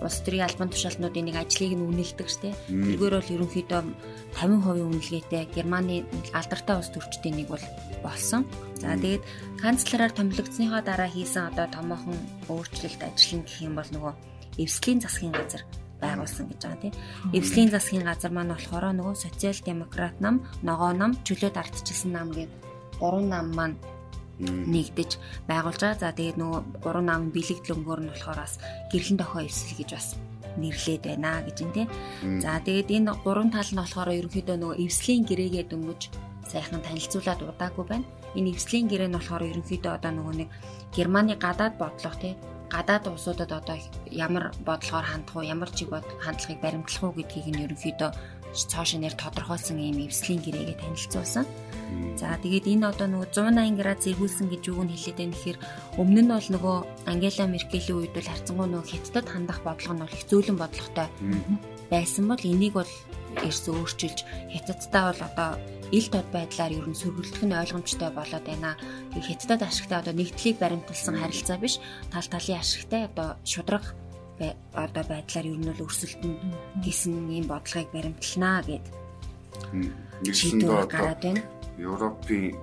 улс 0.05 0.21
төрийн 0.21 0.45
албан 0.45 0.69
тушаалтнуудын 0.69 1.33
нэг 1.33 1.37
ажлыг 1.41 1.73
нь 1.73 1.87
үнэлдэг 1.89 2.29
штэ. 2.29 2.53
Тэргээр 2.69 3.15
бол 3.17 3.35
ерөнхийдөө 3.41 3.83
50% 4.37 4.85
үнэлгээтэй 4.85 5.45
Германы 5.55 6.05
алдартай 6.37 6.77
улс 6.77 6.93
төрчдийн 6.93 7.41
нэг 7.41 7.49
бол 7.49 7.65
болсон. 8.05 8.45
За 8.85 8.93
тэгээд 9.01 9.25
канцлераар 9.65 10.13
томилогдсныхаа 10.13 10.83
дараа 10.85 11.09
хийсэн 11.09 11.49
одоо 11.57 11.67
томоохон 11.73 12.19
өөрчлөлт 12.53 13.01
ажил 13.01 13.41
нь 13.41 13.47
гэх 13.49 13.65
юм 13.65 13.81
бол 13.81 13.91
нөгөө 13.95 14.34
эвслийн 14.59 15.01
засгийн 15.01 15.35
газар 15.35 15.63
байгуулсан 16.01 16.47
гэж 16.51 16.61
байгаа 16.63 16.83
тийм. 16.83 16.95
Эвслийн 17.33 17.71
засгийн 17.71 18.05
газар 18.05 18.33
маань 18.33 18.53
болохоор 18.53 18.93
нөгөө 18.93 19.17
социал 19.17 19.61
демократ 19.65 20.17
нам, 20.21 20.45
ногоо 20.63 20.93
нам, 20.93 21.17
чөлөөд 21.27 21.57
ардчилсан 21.57 22.13
нам 22.13 22.29
гэдэг 22.31 22.61
гурван 23.01 23.29
нам 23.29 23.47
маань 23.55 23.77
нэгдэж 24.41 25.11
байгуулж 25.49 25.81
байгаа. 25.81 26.03
За 26.03 26.11
тэгээд 26.13 26.39
нөгөө 26.39 26.61
гурван 26.83 27.07
намын 27.07 27.31
бэлэгдэл 27.31 27.75
өнгөөр 27.79 28.01
нь 28.03 28.11
болохоор 28.13 28.39
бас 28.43 28.59
гэрхэн 28.91 29.19
дохио 29.19 29.41
эвсэл 29.47 29.79
гэж 29.79 29.91
бас 29.95 30.09
нэрлээд 30.59 31.03
байна 31.07 31.43
гэж 31.47 31.57
юм 31.63 31.71
тий. 31.75 31.87
За 32.43 32.59
тэгээд 32.59 32.91
энэ 32.91 33.15
гурван 33.23 33.51
тал 33.55 33.71
нь 33.71 33.79
болохоор 33.79 34.11
ерөнхийдөө 34.11 34.57
нөгөө 34.59 34.81
эвслийн 34.83 35.23
гэрээгээ 35.27 35.65
дөнгөж 35.71 36.03
сайхан 36.51 36.83
танилцуулаад 36.83 37.41
удаагүй 37.43 37.85
байна. 37.87 38.07
Энэ 38.35 38.51
эвслийн 38.55 38.87
гэрээ 38.91 39.09
нь 39.11 39.17
болохоор 39.19 39.43
ерөнхийдөө 39.51 39.93
одоо 39.95 40.13
нөгөө 40.15 40.35
нэг 40.35 40.51
Германы 40.95 41.35
гадаад 41.39 41.75
бодлого 41.79 42.19
тий 42.23 42.35
гадаад 42.75 43.07
улсуудад 43.07 43.51
одоо 43.55 43.79
ямар 44.11 44.51
бодлогоор 44.67 45.07
хандах 45.07 45.37
уу, 45.39 45.47
ямар 45.47 45.71
чиг 45.71 45.95
бод 45.95 46.03
хандлагыг 46.19 46.59
баримтлах 46.59 47.03
уу 47.07 47.15
гэдгийг 47.15 47.47
нь 47.55 47.63
ерөнхийдөө 47.71 48.11
цоошо 48.51 48.99
нэр 48.99 49.15
тодорхойлсон 49.15 49.79
ийм 49.79 49.99
эвслийн 50.03 50.43
гэрээгээ 50.43 50.79
танилцуулсан. 50.83 51.47
За 52.19 52.35
тэгээд 52.43 52.67
энэ 52.71 52.91
одоо 52.91 53.07
нөгөө 53.11 53.31
180 53.31 53.79
градус 53.79 54.07
эргүүлсэн 54.11 54.47
гэж 54.51 54.63
юу 54.71 54.83
нь 54.83 54.91
хэлээд 54.95 55.19
байна 55.19 55.35
гэхээр 55.35 55.59
өмнө 56.03 56.23
нь 56.23 56.33
бол 56.35 56.49
нөгөө 56.55 56.77
Ангела 57.11 57.47
Меркелийн 57.51 57.99
үед 57.99 58.13
бол 58.15 58.31
харцангуй 58.31 58.67
нөгөө 58.71 58.91
хятадд 58.91 59.29
хандах 59.31 59.59
бодлого 59.63 59.95
нь 59.95 60.03
бол 60.03 60.15
их 60.15 60.25
зөөлөн 60.31 60.59
бодлоготой 60.59 61.09
байсан 61.91 62.25
бол 62.31 62.43
энийг 62.43 62.75
бол 62.79 62.93
эрс 63.43 63.65
өөрчилж 63.67 64.19
хятадтай 64.55 65.03
бол 65.11 65.23
одоо 65.29 65.51
ил 65.95 66.07
тод 66.11 66.27
байдлаар 66.35 66.73
ер 66.75 66.87
нь 66.91 66.99
сөргөлдөх 66.99 67.43
нь 67.47 67.55
ойлгомжтой 67.55 68.11
болоод 68.11 68.45
байна. 68.45 68.75
Хятадд 69.15 69.63
ашигтай 69.63 69.99
одоо 70.03 70.15
нэгдлийг 70.15 70.59
баримталсан 70.59 71.15
харилцаа 71.19 71.59
биш 71.63 71.79
тал 72.11 72.27
талын 72.27 72.59
ашигтай 72.59 73.03
одоо 73.07 73.39
шудраг 73.47 73.95
одоо 74.75 75.05
байдлаар 75.07 75.47
ер 75.47 75.59
нь 75.63 75.69
бол 75.71 75.87
өрсөлдөн 75.87 76.35
гэсэн 76.83 77.15
ийм 77.31 77.47
бодлогыг 77.47 77.91
баримтлнаа 77.95 78.59
гэд. 78.67 78.87
Нэгсэндээ 80.27 80.87
гараад 80.91 81.21
байна. 81.23 81.43
Европын 81.79 82.59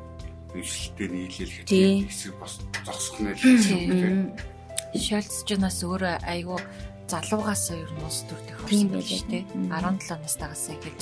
дэвшлэлтэй 0.52 1.08
нийлэл 1.08 1.56
хэдий 1.56 2.08
эсрэг 2.12 2.36
бос 2.40 2.60
зогсох 2.84 3.18
нь 3.24 3.32
л 3.32 3.40
тийм. 3.40 4.36
Шольц 4.92 5.48
ч 5.48 5.56
нас 5.56 5.80
өөрөө 5.88 6.28
айгүй 6.28 6.60
залуугаас 7.08 7.72
ер 7.72 7.92
нь 7.96 8.04
ус 8.04 8.28
төрдөх 8.28 8.60
орсон 8.68 8.88
байж 8.92 9.24
тээ 9.32 9.44
17 9.72 10.20
настайгаас 10.20 10.66
эхэлж 10.76 11.02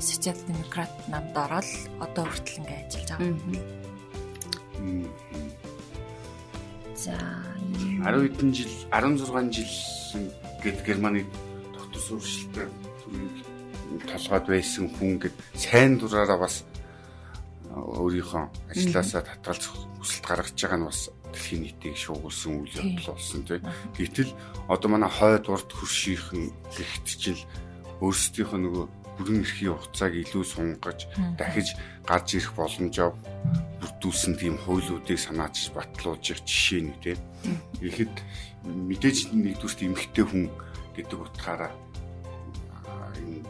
социал 0.00 0.38
демократ 0.46 0.92
намд 1.08 1.36
ороод 1.36 1.70
одоо 2.00 2.24
хүртэл 2.24 2.60
ингээ 2.62 2.80
ажиллаж 2.86 3.08
байгаа. 3.10 3.56
За 6.96 7.14
10 8.04 8.32
хэдэн 8.32 8.50
жил 8.54 8.72
16 8.90 9.52
жил 9.52 9.74
гэд 10.62 10.78
Германы 10.86 11.24
доктор 11.74 12.00
сурвалжтай 12.00 12.68
толгойд 14.08 14.46
байсан 14.46 14.88
хүн 14.96 15.18
гэд 15.20 15.34
сайн 15.54 15.98
дураараа 15.98 16.38
бас 16.40 16.64
өөрийнхөө 17.76 18.72
ажилласаа 18.72 19.22
татгалж 19.22 19.62
хүсэлт 20.00 20.24
гаргаж 20.24 20.56
байгаа 20.56 20.78
нь 20.80 20.88
бас 20.88 21.00
дэлхийн 21.32 21.62
нийтийг 21.62 21.96
шуугуулсан 21.96 22.52
үйл 22.64 22.78
явдал 22.80 23.12
болсон 23.12 23.42
тийм. 23.44 23.62
Гэтэл 23.96 24.32
одоо 24.72 24.88
манай 24.88 25.10
хойд 25.12 25.44
урд 25.52 25.70
хөршийнхэн 25.72 26.48
гихтчил 26.72 27.40
өөрсдийнхөө 28.00 28.60
нөгөө 28.60 28.86
бүрэн 29.16 29.42
эрхийн 29.42 29.74
хугацааг 29.74 30.14
илүү 30.14 30.44
сунгаж 30.44 31.08
дахиж 31.40 31.74
гарч 32.04 32.28
ирэх 32.36 32.52
боломжоо 32.56 33.10
бүрдүүлсэн 33.80 34.34
тийм 34.36 34.56
хуйлуудыг 34.60 35.18
санаачиж 35.18 35.72
батлуулж 35.72 36.24
жишээ 36.44 36.82
нь 36.84 36.94
тийм. 37.02 37.20
Ихэд 37.80 38.14
мэдээж 38.64 39.32
нэгдүгürt 39.32 39.80
эмхтэй 39.84 40.24
хүн 40.24 40.44
гэдэг 40.96 41.18
утгаараа 41.20 41.72
энэ 43.20 43.44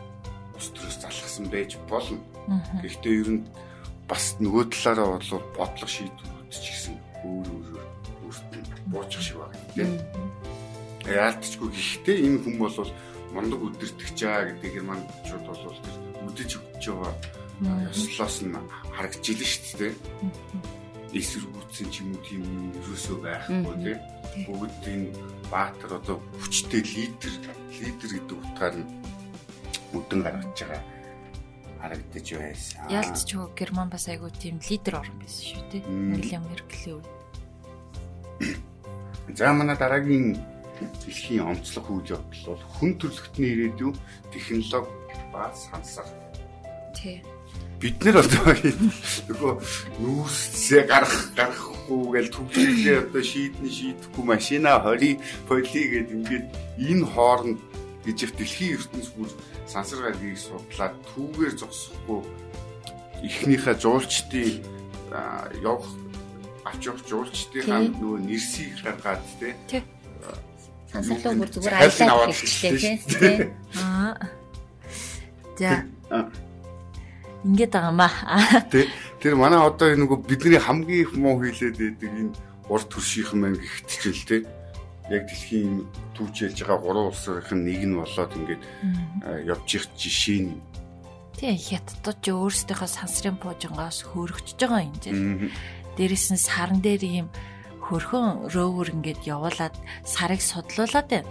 ус 0.56 0.66
төрөөс 0.74 0.98
залхсан 1.02 1.46
байж 1.50 1.76
болно. 1.90 2.18
Гэхдээ 2.82 3.14
ер 3.22 3.30
нь 3.38 3.42
бас 4.08 4.38
нөгөө 4.38 4.70
талаараа 4.70 5.18
бол 5.18 5.42
бодлого 5.58 5.90
шийдвэрүүд 5.90 6.50
ч 6.54 6.66
гэсэн 6.70 6.94
өөр 7.26 7.48
өөр 7.50 7.86
өөртөө 8.22 8.62
буучих 8.90 9.22
шиг 9.22 9.36
байна 9.42 9.58
тийм. 9.74 9.90
Яалтчгүй 11.06 11.68
гэхдээ 11.70 12.16
энэ 12.26 12.38
хүн 12.42 12.56
бол 12.58 12.78
мундаг 13.34 13.60
үдирдэгч 13.62 14.18
аа 14.26 14.46
гэдэг 14.50 14.70
германчууд 14.76 15.44
бол 15.46 15.64
үдэж 16.28 16.50
өгч 16.58 16.84
байгаа 16.90 17.14
ёслоос 17.90 18.36
нь 18.44 18.54
харагдж 18.94 19.24
илэн 19.32 19.50
шүү 19.50 19.76
дээ. 19.80 19.94
эсэргүүцсэн 21.16 21.88
ч 21.88 21.94
юм 22.04 22.12
уу 22.12 22.20
тийм 22.26 22.44
ерөөсөө 22.76 23.16
байхгүй 23.24 23.74
тийм 23.84 23.98
бүгд 24.44 24.84
энэ 24.84 25.08
баатар 25.48 25.92
одоо 25.96 26.16
хүчтэй 26.42 26.82
лидер 26.82 27.34
лидер 27.80 28.10
гэдэг 28.12 28.36
утгаар 28.36 28.74
нь 28.76 28.90
өдөн 29.96 30.20
гаргаж 30.20 30.58
байгаа 30.60 30.82
харагдаж 31.80 32.26
байсан. 32.36 32.80
Ялцч 32.90 33.28
юу 33.32 33.48
Герман 33.56 33.88
бас 33.88 34.04
айгүй 34.10 34.30
тийм 34.36 34.60
лидер 34.60 35.00
орн 35.00 35.16
байсан 35.22 35.44
шүү 35.46 35.64
тий. 35.70 35.82
Англи 35.86 36.36
Меркелийн 36.36 37.00
үед. 37.00 37.08
За 39.38 39.52
манай 39.52 39.76
дараагийн 39.76 40.36
дэлхийн 40.84 41.46
онцлог 41.46 41.86
үйл 41.90 42.20
явдал 42.20 42.44
бол 42.46 42.64
хүн 42.76 42.92
төрөлхтний 43.00 43.50
ирээдүй 43.54 43.92
технологи 44.32 45.16
ба 45.32 45.50
сансар. 45.54 46.06
Тий. 46.94 47.22
Бид 47.80 48.00
нэр 48.00 48.24
одоо 48.24 48.56
нөгөө 49.28 49.52
нүүрсээ 50.00 50.82
гарах 50.88 51.32
гарахгүй 51.36 52.02
гэж 52.16 52.26
төвлөрөө 52.32 52.96
одоо 53.04 53.22
шийдний 53.22 53.72
шийдэхгүй 53.72 54.24
машина 54.24 54.80
20 54.80 55.20
поли 55.44 55.82
гэд 55.92 56.08
ингээд 56.16 56.46
энэ 56.80 57.04
хооронд 57.04 57.60
гэж 58.08 58.18
их 58.24 58.32
дэлхийн 58.40 58.80
ертөнц 58.80 59.08
бүр 59.12 59.28
сансар 59.68 60.08
гаргийг 60.08 60.40
судлаад 60.40 60.96
түүгээр 61.12 61.54
зогсохгүй 61.60 62.20
эхнийхээ 63.28 63.76
жуулчдын 63.76 64.64
явах 65.60 65.90
авч 66.64 66.82
явах 66.88 67.04
жуулчдын 67.04 67.92
нөгөө 67.92 68.24
нэрсийг 68.24 68.80
гаргаад 68.80 69.20
тий 69.36 69.84
сансарлуу 70.92 71.34
бүр 71.40 71.50
зүгээр 71.50 71.74
аялаад 71.76 72.34
хэлчихлээ 72.34 72.98
тий. 73.06 73.36
Аа. 73.76 74.14
За. 75.58 75.86
Ингээд 77.44 77.72
байгаа 77.72 77.94
маа. 77.94 78.12
Тий. 78.72 78.86
Тэр 79.22 79.34
манай 79.38 79.60
одоо 79.62 79.94
нөгөө 79.96 80.26
бидний 80.26 80.60
хамгийн 80.60 81.02
их 81.06 81.12
муу 81.16 81.40
хийлээд 81.40 81.76
байдаг 81.78 82.10
энэ 82.10 82.34
урд 82.68 82.86
төршийнхэн 82.90 83.38
маань 83.40 83.58
гихт 83.58 83.88
ч 83.88 84.12
л 84.12 84.24
тий. 84.26 84.42
Яг 85.10 85.26
дэлхийн 85.30 85.86
түүж 86.18 86.34
ялж 86.50 86.58
байгаа 86.60 86.78
гурван 86.82 87.10
улсын 87.10 87.60
нэг 87.62 87.82
нь 87.86 87.96
болоод 87.96 88.32
ингээд 88.34 88.62
явж 89.46 89.68
их 89.78 89.84
жишээ 89.94 90.40
нь 90.42 90.58
Тий 91.36 91.52
хятадууд 91.52 92.18
ч 92.24 92.32
өөрсдийнхөө 92.32 92.88
сансрын 92.88 93.36
пуужингаас 93.36 94.08
хөөрөгчж 94.08 94.56
байгаа 94.56 94.88
юм 94.88 94.96
чинь. 95.04 95.52
Дээрээс 96.00 96.32
нь 96.32 96.40
саран 96.40 96.80
дээр 96.80 97.04
ийм 97.04 97.28
хөрхөн 97.86 98.50
ровер 98.50 98.90
ингээд 98.90 99.22
явуулаад 99.30 99.74
сарыг 100.02 100.42
судлуулад 100.42 101.06
байна. 101.06 101.30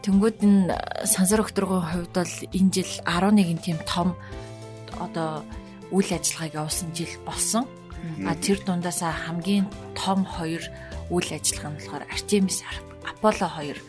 Тэнгүүд 0.00 0.38
нь 0.40 0.72
сансар 1.04 1.44
өгтрөгийн 1.44 1.84
хувьд 1.92 2.12
бол 2.16 2.34
энэ 2.48 2.72
жил 2.72 2.92
11 3.04 3.60
тийм 3.60 3.78
том 3.84 4.16
одоо 4.96 5.44
үйл 5.92 6.10
ажиллагааг 6.16 6.56
явуулсан 6.56 6.90
жил 6.96 7.12
болсон. 7.28 7.68
А 8.24 8.32
тэр 8.36 8.60
дундаас 8.64 9.00
хамгийн 9.00 9.68
том 9.96 10.24
хоёр 10.24 10.64
үйл 11.12 11.28
ажиллагаа 11.28 11.72
нь 11.72 11.78
болохоор 11.80 12.04
Artemis 12.08 12.60
Apollo 13.04 13.48
2 13.60 13.80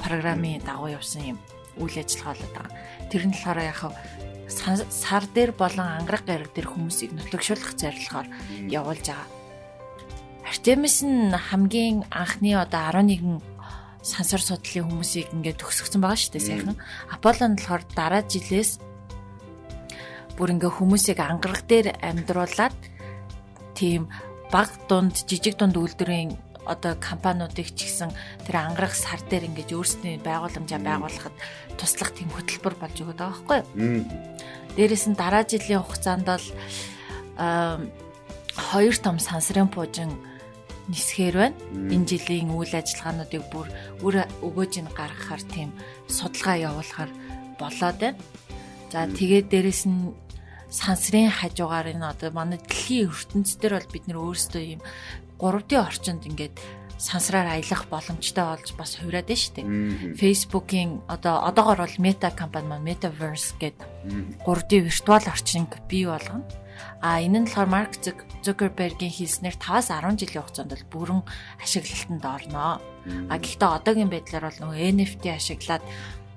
програмын 0.00 0.60
дагуу 0.64 0.92
явсан 0.92 1.36
юм 1.36 1.38
үйл 1.80 1.96
ажиллагаа 2.00 2.36
болоод 2.36 2.52
байгаа. 2.52 2.72
Тэр 3.08 3.22
нь 3.28 3.36
болохоор 3.36 3.60
яг 3.60 3.80
сар 4.92 5.24
дээр 5.32 5.52
болон 5.52 5.88
ангараг 5.88 6.24
гараг 6.28 6.52
дээр 6.52 6.68
хүмүүсийг 6.68 7.12
нутагшуулах 7.16 7.76
зорилгоор 7.76 8.28
явуулж 8.68 9.04
байгаа 9.08 9.41
Артемис 10.52 11.00
нь 11.00 11.32
хамгийн 11.32 12.04
анхны 12.12 12.52
одоо 12.52 12.92
11 12.92 13.40
сансар 14.04 14.42
судлалын 14.44 14.84
хүмүүсийг 14.84 15.32
ингээд 15.32 15.64
төгсгсөн 15.64 16.04
байгаа 16.04 16.20
шүү 16.20 16.32
дээ 16.36 16.44
сайхан. 16.44 16.76
Аполло 17.08 17.48
нь 17.48 17.56
болохоор 17.56 17.82
дараа 17.96 18.20
жилээс 18.20 18.76
бүр 20.36 20.52
ингээ 20.52 20.76
хүмүүсийг 20.76 21.24
ангараг 21.24 21.64
дээр 21.64 21.96
амьдруулад 22.04 22.76
тийм 23.72 24.12
баг 24.52 24.68
дунд 24.92 25.24
жижиг 25.24 25.56
дунд 25.56 25.80
үйлдвэрийн 25.80 26.36
одоо 26.68 27.00
компаниудыг 27.00 27.72
ч 27.72 27.88
гэсэн 27.88 28.12
тэр 28.44 28.60
ангарах 28.60 28.92
сар 28.92 29.24
дээр 29.24 29.48
ингэж 29.48 29.72
өөрсдийн 29.72 30.20
байгууламжаа 30.20 30.80
байгуулахад 30.84 31.32
туслах 31.80 32.12
тийм 32.12 32.28
хөтөлбөр 32.28 32.76
болж 32.76 32.96
өгöd 33.00 33.16
байгаа 33.16 33.40
байхгүй 33.40 33.58
юу. 33.64 34.04
Дээрээс 34.76 35.08
нь 35.08 35.16
дараа 35.16 35.48
жилийн 35.48 35.80
хугацаанд 35.80 36.28
бол 36.28 36.46
хоёр 38.52 38.96
том 39.00 39.16
сансрын 39.16 39.72
пуужин 39.72 40.12
нисгээр 40.90 41.36
байна. 41.36 41.56
Энэ 41.92 42.08
жилийн 42.08 42.50
үйл 42.50 42.74
ажиллагаануудыг 42.74 43.44
бүр 43.52 43.68
үр 44.02 44.14
өгөөж 44.42 44.74
нь 44.82 44.94
гаргахаар 44.96 45.42
тийм 45.46 45.70
судалгаа 46.10 46.56
явуулахаар 46.72 47.10
болоод 47.60 47.98
байна. 48.02 48.18
За 48.90 49.06
тэгээд 49.06 49.46
дээрэс 49.52 49.86
нь 49.86 50.12
сансрын 50.72 51.30
хажуугаар 51.30 51.92
энэ 51.92 52.10
одоо 52.12 52.30
манай 52.32 52.58
дэлхийн 52.58 53.12
ертөнцийн 53.12 53.72
бол 53.76 53.92
бид 53.92 54.04
нөр 54.08 54.18
өөрсдөө 54.24 54.62
ийм 54.64 54.80
3D 55.38 55.70
орчинд 55.76 56.22
ингээд 56.24 56.56
сансраар 57.02 57.58
аялах 57.58 57.90
боломжтой 57.90 58.44
болж 58.46 58.68
бас 58.78 58.94
хувираад 58.96 59.26
байна 59.26 59.42
шүү 59.42 59.54
дээ. 59.58 59.66
Facebook-ийн 60.16 61.02
одоо 61.10 61.42
одоогор 61.44 61.82
бол 61.82 61.96
Meta 61.98 62.30
компани 62.30 62.68
маань 62.70 62.86
Metaverse 62.86 63.58
гэдэг 63.58 64.46
3D 64.46 64.70
виртуал 64.86 65.26
орчинг 65.26 65.70
бий 65.90 66.06
болгоно. 66.06 66.46
А 67.00 67.20
энэ 67.20 67.38
нь 67.42 67.46
болохоор 67.46 67.70
Марк 67.70 67.92
Зукербергийн 68.42 69.12
хэлснээр 69.14 69.56
5-аас 69.58 69.90
10 69.90 70.18
жилийн 70.18 70.42
хугацаанд 70.42 70.72
бол 70.72 70.86
бүрэн 70.92 71.20
ашиглалтанд 71.62 72.24
орно. 72.24 72.80
А 73.30 73.34
гэхдээ 73.38 73.70
одоогийн 73.78 74.10
байдлаар 74.10 74.44
бол 74.50 74.60
нөгөө 74.62 74.78
NFT 74.94 75.24
ашиглаад 75.30 75.84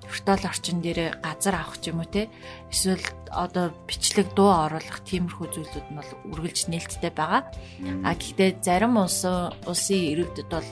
виртуал 0.05 0.45
орчин 0.45 0.81
дээр 0.81 1.17
газар 1.21 1.55
авах 1.57 1.81
ч 1.81 1.89
юм 1.89 2.01
уу 2.01 2.09
те 2.09 2.29
эсвэл 2.69 3.01
одоо 3.33 3.73
бичлэг 3.89 4.33
дуу 4.37 4.53
оруулах 4.53 5.01
тиймэрхүү 5.01 5.47
зүйлүүд 5.49 5.87
нь 5.89 5.97
бол 5.97 6.11
үргэлж 6.29 6.69
нээлттэй 6.69 7.11
байгаа. 7.13 7.49
А 8.05 8.13
гэхдээ 8.13 8.61
зарим 8.61 9.01
улс 9.01 9.25
улсын 9.65 10.01
иргэдэд 10.13 10.49
бол 10.49 10.69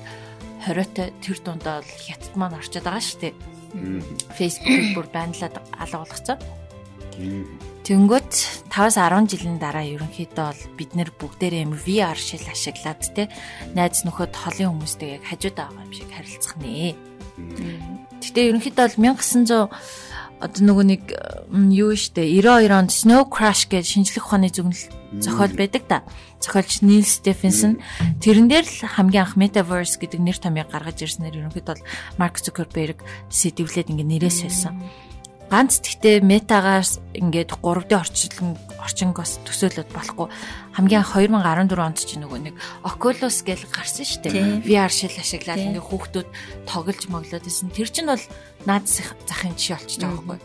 хориотой 0.65 1.09
тэр 1.21 1.37
дундаа 1.41 1.81
бол 1.81 1.93
хятад 2.05 2.33
маань 2.37 2.57
орчод 2.61 2.85
байгаа 2.85 3.03
шүү 3.03 3.19
дээ. 3.21 3.33
Facebook-ыг 4.37 4.93
бүр 4.95 5.07
байналаад 5.09 5.55
алга 5.81 5.97
болгоцсон. 6.05 6.37
Тэнгөт 7.83 8.31
5-аас 8.71 8.95
10 8.95 9.27
жилийн 9.27 9.59
дараа 9.59 9.83
ерөнхийдөө 9.83 10.47
бол 10.47 10.63
бид 10.79 10.91
нэр 10.95 11.11
бүгдээрээ 11.19 11.67
VR 11.83 12.15
шил 12.15 12.47
ашиглаад 12.47 13.03
те 13.11 13.27
найз 13.75 14.07
нөхөд 14.07 14.31
холын 14.31 14.71
хүмүүстэй 14.71 15.19
яг 15.19 15.23
хажууд 15.27 15.57
байгаа 15.59 15.83
юм 15.83 15.91
шиг 15.91 16.07
харилцах 16.07 16.55
нэ. 16.63 16.95
Гэтэ 18.23 18.39
ерөнхийдөө 18.55 18.87
бол 18.87 18.97
1900 19.19 19.67
одоо 20.43 20.61
нөгөө 20.63 20.85
нэг 20.87 21.03
юу 21.71 21.95
штэ 21.95 22.23
92 22.23 22.71
онд 22.71 22.91
Snow 22.91 23.23
Crash 23.27 23.67
гэж 23.71 23.95
шинжлэх 23.95 24.27
ухааны 24.27 24.51
зөвнөл 24.51 24.87
зохиол 25.19 25.55
байдаг 25.55 25.83
да. 25.87 26.03
Зохиолч 26.43 26.83
Neil 26.83 27.07
Stephenson 27.07 27.79
тэрэн 28.19 28.51
дээр 28.51 28.67
л 28.67 28.79
хамгийн 28.83 29.23
анх 29.23 29.39
Metaverse 29.39 29.99
гэдэг 29.99 30.19
нэр 30.19 30.37
томьёо 30.39 30.67
гаргаж 30.67 30.99
ирснээр 30.99 31.47
ерөнхийдөө 31.47 31.75
бол 31.79 31.87
Mark 32.19 32.43
Zuckerberg 32.43 32.99
сэдвлээд 33.31 33.91
ингээ 33.91 34.07
нэрээс 34.07 34.39
хэлсэн. 34.43 34.75
Ганц 35.53 35.85
тэгтээ 35.85 36.25
метагаас 36.25 36.97
ингээд 37.13 37.61
3D 37.61 37.93
орчилгон 37.93 38.57
орчингоос 38.81 39.37
төсөөлөд 39.45 39.85
болохгүй 39.93 40.25
хамгийн 40.73 41.05
2014 41.05 41.77
онд 41.77 41.99
ч 42.01 42.17
нөгөө 42.17 42.39
нэг 42.41 42.55
Oculus 42.81 43.45
гэл 43.45 43.61
гарсан 43.69 44.01
шүү 44.01 44.33
дээ. 44.33 44.65
VR 44.65 44.89
шил 44.89 45.13
ашиглаад 45.13 45.61
ингээд 45.61 45.85
хүүхдүүд 45.85 46.29
тоглож 46.65 47.01
моглоод 47.05 47.45
байсан. 47.45 47.69
Тэр 47.69 47.85
чинь 47.85 48.09
бол 48.09 48.25
наад 48.65 48.89
захын 48.89 49.53
жишээ 49.53 49.77
болчихж 49.77 50.01
байгаа 50.01 50.25
байхгүй. 50.25 50.39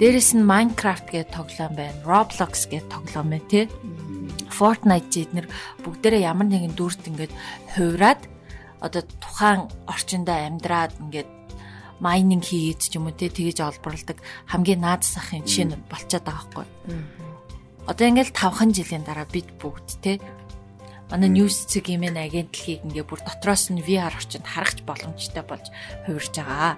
Дээрэс 0.00 0.30
нь 0.32 0.48
Minecraft 0.48 1.06
гэдэг 1.12 1.28
тоглоом 1.36 1.74
байна. 1.76 2.00
Roblox 2.08 2.52
гэдэг 2.72 2.88
тоглоом 2.88 3.28
байна 3.36 3.48
тий. 3.52 3.68
Fortnite 4.48 5.12
зэднэр 5.12 5.46
бүгдээрээ 5.84 6.24
ямар 6.24 6.48
нэгэн 6.48 6.72
дүрт 6.72 7.04
ингээд 7.04 7.36
хувраад 7.76 8.24
одоо 8.80 9.04
тухайн 9.20 9.68
орчиндөө 9.92 10.38
амьдраад 10.48 10.96
ингээд 11.04 11.28
майнинг 12.02 12.42
хийгээд 12.42 12.80
ч 12.82 12.98
юм 12.98 13.06
уу 13.06 13.14
те 13.14 13.30
тэгэж 13.30 13.62
олборлдог 13.62 14.18
хамгийн 14.50 14.82
наад 14.82 15.06
захын 15.06 15.46
жишээ 15.46 15.70
нь 15.70 15.86
болчиход 15.86 16.26
байгаа 16.26 16.42
байхгүй. 16.50 16.66
Одоо 17.86 18.06
ингээл 18.10 18.34
5хан 18.34 18.70
жилийн 18.74 19.06
дараа 19.06 19.26
бид 19.30 19.48
бүгд 19.62 19.88
те 20.02 20.18
манай 21.10 21.30
ньюс 21.30 21.70
цэг 21.70 21.86
имэн 21.94 22.18
агентлагийг 22.18 22.82
ингээ 22.82 23.06
бүр 23.06 23.20
дотроос 23.22 23.70
нь 23.70 23.84
VR 23.84 24.10
орчинд 24.10 24.46
харах 24.48 24.74
боломжтой 24.82 25.44
болж 25.46 25.66
хувирж 26.08 26.34
байгаа. 26.34 26.74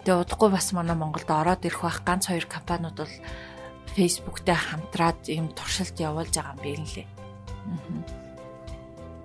Тэгээ 0.00 0.22
удахгүй 0.24 0.48
бас 0.48 0.72
манай 0.72 0.96
Монголд 0.96 1.28
ороод 1.28 1.66
ирэх 1.68 1.84
байх 1.84 2.00
ганц 2.06 2.32
хоёр 2.32 2.46
компаниуд 2.48 2.96
бол 2.96 3.16
Facebook-тэй 3.98 4.54
хамтраад 4.54 5.20
ийм 5.28 5.50
туршилт 5.52 5.98
явуулж 5.98 6.32
байгаа 6.32 6.54
юм 6.56 6.62
байна 6.62 6.86
лээ. 6.88 7.08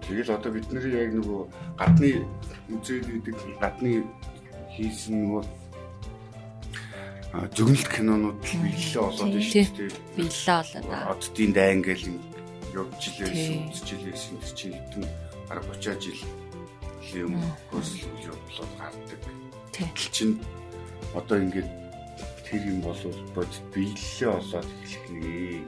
Тэгэл 0.05 0.33
одоо 0.33 0.51
бид 0.51 0.67
нэр 0.69 0.85
яг 0.89 1.11
нөгөө 1.17 1.41
гадны 1.77 2.09
үзэл 2.69 3.05
гэдэг 3.05 3.38
гадны 3.61 4.05
хийсэн 4.75 5.15
нөгөө 5.23 5.43
зөвнөлт 7.55 7.89
кинонууд 7.91 8.39
л 8.39 8.59
биелэлээ 8.63 9.03
болоод 9.03 9.31
байна 9.31 9.43
шүү 9.43 9.75
дээ. 9.75 9.91
Биелэлээ 10.15 10.55
болоод. 10.55 10.88
Оддын 11.11 11.51
дайн 11.51 11.79
гэл 11.83 12.05
явж 12.75 12.99
жилээс 12.99 13.43
үзэж 13.71 13.85
жилээс 13.91 14.23
энэ 14.31 14.55
чинь 14.55 14.75
хэдэн 14.75 15.03
бараг 15.47 15.65
30 15.79 15.99
жил 15.99 16.23
юм 17.15 17.33
хөөсөл 17.71 18.07
явуулаад 18.23 18.73
гардаг. 18.79 19.21
Тэгэл 19.71 20.11
чинь 20.11 20.35
одоо 21.15 21.38
ингээд 21.39 21.69
тэр 22.47 22.61
юм 22.71 22.79
бол 22.83 22.99
бод 23.35 23.51
биелэлээ 23.75 24.31
болоод 24.31 24.69
эхлэх 24.83 25.05
нэ. 25.11 25.63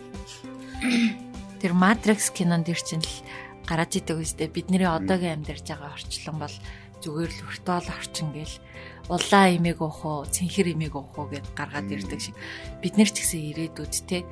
Тэр 1.60 1.74
Matrix 1.74 2.32
кинон 2.32 2.64
дэр 2.64 2.80
чинь 2.80 3.04
л 3.04 3.16
гараад 3.68 3.92
идэг 3.92 4.24
үстэй 4.24 4.48
бидний 4.48 4.84
одоогийн 4.88 5.44
амьдарч 5.44 5.68
байгаа 5.68 5.96
орчлон 5.96 6.38
бол 6.40 6.56
зүгээр 7.04 7.32
л 7.34 7.44
виртуал 7.50 7.88
орчин 7.88 8.32
гээл 8.32 8.56
улаан 9.08 9.56
имийг 9.56 9.80
уух 9.80 10.04
уу, 10.04 10.28
цэнхэр 10.28 10.76
имийг 10.76 10.96
уух 10.96 11.16
уу 11.16 11.32
гэд 11.32 11.48
гаргаад 11.56 11.88
ирдэг 11.92 12.20
шиг 12.20 12.36
бид 12.84 13.00
нэр 13.00 13.10
ч 13.12 13.24
гэсэн 13.24 13.42
ирээдүйд 13.56 13.96
те 14.08 14.28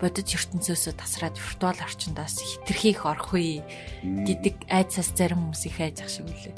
бодит 0.00 0.32
ертөнцөөсөө 0.32 0.94
тасраад 0.96 1.36
виртуал 1.36 1.76
орчиндоос 1.76 2.40
хитрхи 2.40 2.94
их 2.96 3.04
орох 3.04 3.36
үе 3.36 3.60
гэдэг 4.00 4.70
айцаас 4.72 5.12
зарим 5.12 5.52
хүмүүс 5.52 5.66
их 5.68 5.76
айж 5.82 6.00
ах 6.00 6.08
шиг 6.08 6.24
үлээ. 6.30 6.56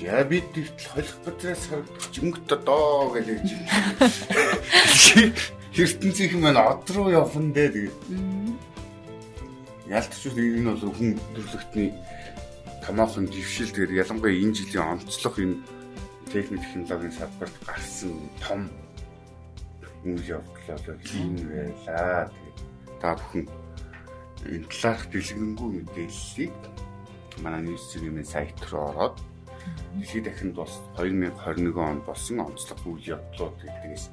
За 0.00 0.24
бид 0.24 0.46
дэвтэл 0.54 0.88
холих 0.94 1.16
газраас 1.26 1.66
харагдах 1.66 2.14
өнгөт 2.20 2.52
доо 2.62 3.10
гэж 3.10 3.26
хэлж 3.26 3.50
байна. 3.58 4.06
ертөнцийн 5.74 6.40
маань 6.40 6.62
од 6.62 6.86
руу 6.94 7.10
явна 7.10 7.52
дээ 7.54 7.68
тэгээд. 7.74 7.98
Ялтч 9.90 10.22
энэ 10.30 10.70
бол 10.70 10.94
хүн 10.94 11.18
төрлөختний 11.34 11.90
томоохон 12.90 13.30
дэвшил 13.30 13.70
тэгээд 13.70 14.02
ялангуяа 14.02 14.34
энэ 14.34 14.56
жилийн 14.58 14.98
онцлог 14.98 15.38
энэ 15.38 15.62
техник 16.26 16.58
технологийн 16.66 17.14
салбарт 17.14 17.56
гарсан 17.62 18.18
том 18.42 18.66
үйл 20.02 20.42
явдлаа 20.42 20.98
хийн 21.06 21.38
байлаа. 21.38 22.26
Тэгээд 22.34 22.58
та 22.98 23.14
бүхэн 23.14 23.46
энэ 24.42 24.66
талаарх 24.66 25.06
дэлгэнэнгүй 25.06 25.70
мэдээллийг 25.70 26.58
манай 27.38 27.62
ньюс 27.62 27.84
цэгийн 27.94 28.26
сайт 28.26 28.58
руу 28.74 28.90
ороод 28.90 29.16
дэлхийд 29.94 30.26
дахинд 30.26 30.58
бас 30.58 30.74
2021 30.98 31.70
онд 31.78 32.02
болсон 32.02 32.42
онцлог 32.42 32.80
үйл 32.90 33.14
явдлууд 33.14 33.54
гэдгээс 33.62 34.04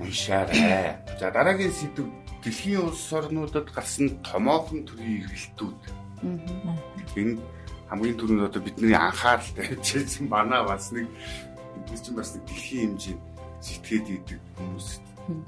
уншаарай. 0.00 0.96
За 1.20 1.28
дараагийн 1.28 1.76
сэдв 1.76 2.08
дэлхийн 2.40 2.88
улс 2.88 3.04
орнуудад 3.12 3.68
гарсан 3.68 4.16
томоохон 4.24 4.88
төрлийн 4.88 5.28
эргэлтүүд. 5.28 5.80
Энэ 6.22 7.38
хамгийн 7.90 8.16
түрүүнд 8.18 8.46
одоо 8.48 8.62
бидний 8.62 8.94
анхаарал 8.94 9.50
тавьчихсан 9.56 10.28
манай 10.32 10.62
бас 10.62 10.92
нэг 10.92 11.08
бид 11.88 12.00
чинь 12.00 12.16
бас 12.16 12.34
нэг 12.34 12.44
дэлхийн 12.46 12.94
хэмжээнд 12.94 13.22
сэтгэхэд 13.60 14.06
идэг 14.16 14.40
хүмүүс 14.56 14.88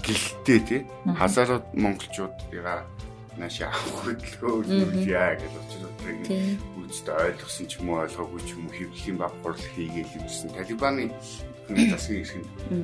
гэлтэй 0.05 0.61
тий. 0.69 0.81
Хазаарууд 1.07 1.67
монголчуудыгаа 1.75 2.85
наашаа 3.39 3.73
авах 3.73 4.05
хөдөлгөөн 4.05 4.61
үзүүлье 4.61 5.25
гэж 5.41 5.53
очироотрыг 5.61 6.21
үзтээ 6.77 7.17
ойлгосон 7.33 7.67
ч 7.67 7.73
юм 7.81 7.89
уу 7.89 8.05
ойлгоогүй 8.05 8.41
ч 8.45 8.51
юм 8.53 8.69
уу 8.69 8.77
хэвлэлийн 8.77 9.17
баг 9.17 9.33
хурал 9.41 9.65
хийгээл 9.73 10.17
юмсэн 10.21 10.51
талибаны 10.53 11.05
засгийн 11.93 12.21
ирсэн 12.21 12.43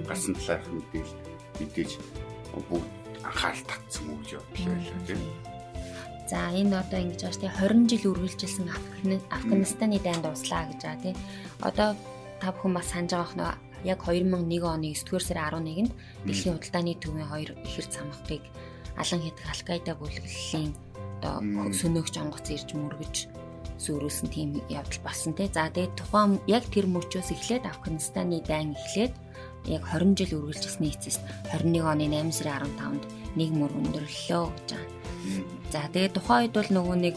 гарсан 0.09 0.33
талаарх 0.41 0.69
мэдээлэл 0.73 1.21
мэдээж 1.61 1.91
бүгд 2.71 2.89
анхаарал 3.29 3.65
татсан 3.69 4.07
үг 4.09 4.23
явдлаа 4.33 4.73
байлаа 4.73 5.01
тийм 5.05 5.21
За 6.29 6.53
энэ 6.53 6.77
одоо 6.77 7.01
ингэж 7.01 7.25
байна 7.25 7.41
тий 7.41 7.51
20 7.57 7.89
жил 7.89 8.13
үргэлжилсэн 8.13 8.69
Афганистаны 9.33 9.99
дайнд 9.99 10.29
дуслаа 10.29 10.69
гэж 10.69 10.81
байгаа 10.85 11.01
тий. 11.01 11.15
Одоо 11.65 11.97
та 12.41 12.53
бүхэн 12.53 12.77
бас 12.77 12.93
санаж 12.93 13.13
байгаа 13.17 13.37
нөө 13.41 13.53
яг 13.89 14.05
2001 14.05 14.61
оны 14.61 14.93
9-р 14.93 15.25
сарын 15.25 15.65
11-нд 15.65 15.93
Дэлхийн 16.29 16.57
худалдааны 16.61 16.95
төвийн 17.01 17.29
хоёр 17.33 17.51
ихэр 17.65 17.87
цамхыг 17.89 18.45
алан 19.01 19.21
хийдэг 19.23 19.47
Алкайда 19.49 19.93
бүлэглэлийн 19.97 20.73
одоо 21.19 21.73
сөнөөгч 21.73 22.15
онгоц 22.21 22.47
ирж 22.53 22.69
мөргөж 22.75 23.17
сүрүүлсэн 23.79 24.29
тийм 24.29 24.59
явдал 24.69 25.01
болсон 25.07 25.33
тий. 25.39 25.49
За 25.49 25.71
тэгээд 25.71 25.95
тухайн 25.95 26.43
яг 26.51 26.67
тэр 26.69 26.91
мөчөөс 26.91 27.31
эхлээд 27.31 27.65
Афганистаны 27.65 28.43
дайн 28.43 28.75
эхлээд 28.75 29.15
яг 29.71 29.83
20 29.87 30.19
жил 30.19 30.43
үргэлжилсний 30.43 30.93
эцэст 30.93 31.23
21 31.55 31.87
оны 31.87 32.07
8 32.11 32.35
сарын 32.35 32.75
15-нд 32.75 33.05
нэг 33.39 33.51
мөр 33.55 33.71
өндөрлөлөө 33.79 34.45
гэж 34.51 34.69
байгаа. 34.75 35.58
За 35.73 35.85
тэгээд 35.93 36.17
тухайн 36.17 36.49
үед 36.49 36.55
бол 36.57 36.71
нөгөө 36.73 36.97
нэг 36.97 37.17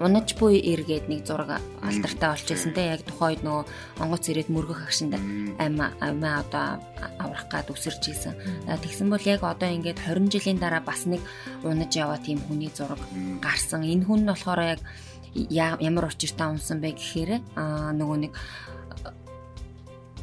унаж 0.00 0.32
буй 0.40 0.56
эргээд 0.64 1.12
нэг 1.12 1.28
зураг 1.28 1.60
алдартай 1.84 2.32
болж 2.32 2.48
исэн 2.48 2.72
те. 2.72 2.96
Яг 2.96 3.04
тухайн 3.04 3.36
үед 3.36 3.42
нөгөө 3.44 3.64
онгоц 4.00 4.24
ирээд 4.32 4.48
мөргөх 4.48 4.80
агшинд 4.88 5.16
аймаа 5.60 5.92
аймаа 6.00 6.40
одоо 6.40 6.80
аврах 7.20 7.46
гад 7.52 7.68
үсэрч 7.68 8.02
исэн. 8.08 8.34
Тэгсэн 8.64 9.12
бол 9.12 9.24
яг 9.28 9.44
одоо 9.44 9.68
ингээд 9.68 10.00
20 10.00 10.32
жилийн 10.32 10.56
дараа 10.60 10.80
бас 10.80 11.04
нэг 11.04 11.20
унаж 11.64 11.92
яваа 11.92 12.16
тийм 12.16 12.40
хүний 12.40 12.72
зураг 12.72 13.00
гарсан. 13.44 13.84
Энэ 13.84 14.08
хүн 14.08 14.24
нь 14.24 14.30
болохоор 14.32 14.60
яг 14.64 14.80
ямар 15.80 16.08
учиртай 16.08 16.48
унсан 16.48 16.80
бэ 16.80 16.96
гэхээр 16.96 17.30
аа 17.60 17.92
нөгөө 17.92 18.18
нэг 18.24 18.32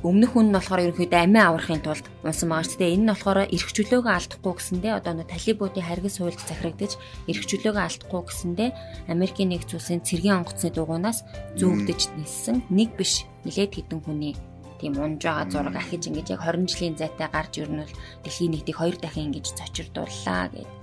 өмнөх 0.05 0.37
хүн 0.37 0.53
нь 0.53 0.55
болохоор 0.57 0.83
ерөнхийдөө 0.85 1.21
амиа 1.25 1.49
аврахын 1.49 1.81
тулд 1.81 2.05
унсан 2.21 2.53
байгаа 2.53 2.69
ч 2.69 2.77
тийм 2.77 2.93
энэ 2.93 3.01
нь 3.01 3.11
болохоор 3.17 3.39
эрх 3.49 3.69
чөлөөгөө 3.73 4.13
алдахгүй 4.13 4.53
гэсэндээ 4.53 4.93
одоо 4.93 5.13
нөө 5.17 5.27
талибуудын 5.33 5.87
харгас 5.89 6.15
хуульд 6.21 6.41
захирагдаж 6.45 6.91
эрх 7.25 7.43
чөлөөгөө 7.49 7.83
алдахгүй 7.85 8.21
гэсэндээ 8.29 8.69
Америкийн 9.09 9.49
нэгдсэн 9.49 9.77
улсын 9.81 10.05
цэргийн 10.05 10.37
онгоцны 10.45 10.69
дугуйнаас 10.69 11.25
зүүгдэж 11.57 12.01
нисэн 12.13 12.57
нэг 12.69 12.93
биш 12.93 13.25
нилээд 13.41 13.73
хідэн 13.73 14.01
хүний 14.05 14.37
тийм 14.77 14.93
унж 15.01 15.25
байгаа 15.25 15.49
зураг 15.49 15.75
ахиж 15.81 16.05
ингэж 16.05 16.27
яг 16.37 16.41
20 16.45 16.69
жилийн 16.69 16.95
зайтай 17.01 17.29
гарч 17.33 17.53
ирнэл 17.57 17.93
дэлхийн 18.21 18.53
нийтийг 18.53 18.77
хоёр 18.77 18.97
дахин 19.01 19.33
ингэж 19.33 19.57
цочирдууллаа 19.57 20.53
гэдэг 20.53 20.76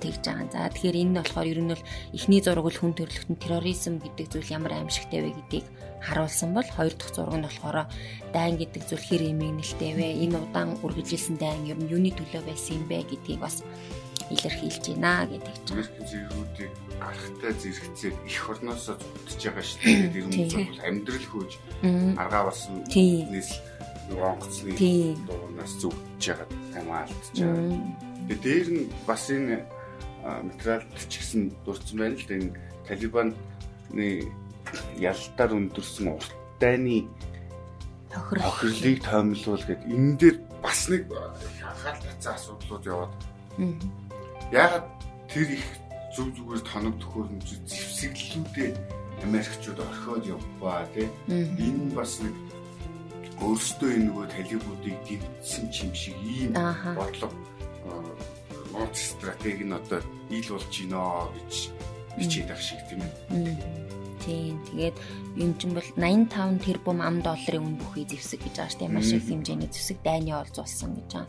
тэгж 0.00 0.22
байгаа. 0.24 0.48
За 0.52 0.68
тэгэхээр 0.70 0.96
энэ 1.02 1.10
нь 1.10 1.18
болохоор 1.18 1.46
ер 1.48 1.60
нь 1.62 1.72
бол 1.72 1.84
эхний 2.12 2.40
зураг 2.44 2.66
л 2.68 2.80
хүн 2.80 2.92
төрөлхтөн 2.94 3.36
терроризм 3.40 3.94
гэдэг 4.02 4.26
зүйл 4.30 4.54
ямар 4.54 4.72
аимшигтай 4.76 5.20
вэ 5.22 5.30
гэдгийг 5.34 5.66
харуулсан 6.04 6.50
бол 6.52 6.68
хоёр 6.68 6.94
дахь 6.94 7.14
зураг 7.14 7.34
нь 7.38 7.46
болохоор 7.46 7.78
дайн 8.34 8.54
гэдэг 8.60 8.82
зүйл 8.88 9.04
хэр 9.08 9.22
эмийг 9.32 9.54
нэлтэй 9.58 9.92
вэ? 9.96 10.06
Энэ 10.24 10.36
удаан 10.38 10.70
үргэлжилсэн 10.84 11.36
дайн 11.40 11.64
ер 11.70 11.78
нь 11.80 11.90
юуны 11.90 12.10
төлөө 12.12 12.42
байсан 12.44 12.80
юм 12.80 12.84
бэ 12.90 13.08
гэдгийг 13.08 13.40
бас 13.40 13.64
илэрхийлж 14.30 14.84
байна 14.96 15.28
гэдэг 15.28 15.56
чинь. 15.68 15.84
Зэргүүдийг 15.84 16.72
аргатай 17.00 17.52
зэрэгцээд 17.60 18.16
их 18.24 18.40
орноосоо 18.48 18.96
зүтж 19.28 19.42
байгаа 19.48 19.64
шүү 19.64 19.80
дээ. 19.84 20.12
Тэр 20.12 20.22
юм 20.24 20.30
зүйл 20.32 20.80
амьдрал 20.80 21.26
хөөж 21.28 21.52
аргаа 22.16 22.42
болсон 22.48 22.84
нийс 22.88 23.50
онгоцны 24.08 24.72
дуунаас 25.28 25.72
зүгтж 25.80 26.24
байгаа 26.28 26.48
тамаа 26.72 26.98
алдчихж 27.04 27.38
байгаа. 27.40 28.13
Тэгээ 28.24 28.40
дээр 28.40 28.68
нь 28.72 28.84
бас 29.04 29.28
энэ 29.28 29.64
материалд 30.24 30.88
ч 31.08 31.20
гэсэн 31.20 31.52
дурдсан 31.64 31.96
байна 32.00 32.16
л 32.16 32.24
да 32.28 32.34
энэ 32.40 32.56
Талибаны 32.88 33.32
ялтаар 34.96 35.52
өндөрсөн 35.56 36.08
урт 36.16 36.32
дайны 36.60 37.04
тохирлыг 38.08 39.04
тоомлуул 39.04 39.64
гэд. 39.68 39.84
Энэ 39.84 40.16
дээр 40.16 40.36
бас 40.64 40.88
нэг 40.88 41.08
анхаарал 41.12 42.00
татсан 42.00 42.34
асуудлууд 42.34 42.84
яваад. 42.88 43.12
Яагаад 44.52 44.86
тэр 45.28 45.48
их 45.58 45.66
зүг 46.16 46.28
зүгээр 46.36 46.62
тоног 46.64 46.96
төхөөрөмж 47.00 47.48
зэвсэглэлүүдээ 47.68 48.70
Америкчууд 49.24 49.78
орхиод 49.80 50.24
явбаа 50.24 50.86
тий. 50.94 51.08
Энэ 51.28 51.92
бас 51.92 52.20
нэг 52.24 52.34
өөрсдөө 53.42 53.90
энэ 53.98 54.06
нөгөө 54.08 54.26
талибуудыг 54.30 54.96
дэмжсэн 55.04 55.64
юм 55.68 55.92
шиг 55.92 56.16
ийм 56.22 56.52
бодлого 56.96 57.34
нууц 58.72 58.96
стратеги 59.14 59.64
нь 59.64 59.74
одоо 59.74 60.00
ил 60.30 60.48
болж 60.50 60.70
гинөө 60.72 61.30
гэж 61.34 61.52
бичээд 62.18 62.50
ах 62.50 62.60
шиг 62.60 62.80
тийм 62.88 63.02
ээ. 63.02 63.12
Тийм. 64.24 64.56
Тэгээд 64.72 64.96
юм 65.36 65.52
чинь 65.58 65.74
бол 65.76 65.90
85 66.00 66.64
тэрбум 66.64 66.98
ам 67.04 67.20
долларын 67.20 67.64
үн 67.64 67.76
бүхий 67.76 68.08
зэвсэг 68.08 68.40
гэж 68.40 68.54
байгаа 68.56 68.72
шүү 68.72 68.80
дээ. 68.80 68.94
Маш 68.94 69.08
их 69.12 69.28
хэмжээний 69.28 69.68
зэвсэг 69.68 69.98
дайны 70.00 70.32
олзуулсан 70.32 70.90
гэж 70.96 71.10
байгаа. 71.12 71.28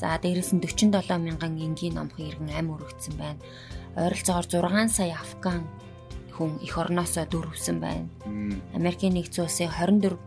За 0.00 0.18
дээрэс 0.18 0.50
нь 0.52 0.60
47 0.60 1.22
мянган 1.22 1.54
энгийн 1.54 1.94
номхон 1.94 2.26
иргэн 2.26 2.50
ам 2.58 2.74
өргөцсөн 2.74 3.14
байна. 3.14 3.40
Ойролцоогоор 3.94 4.66
6 4.74 4.90
сая 4.90 5.14
афган 5.14 5.62
хүн 6.34 6.58
эх 6.58 6.74
орноосоо 6.74 7.24
дөрвсөн 7.30 7.78
байна. 7.78 8.10
Америкийн 8.74 9.14
нэгдсэн 9.14 9.46
улсын 9.46 9.70
24 9.70 10.18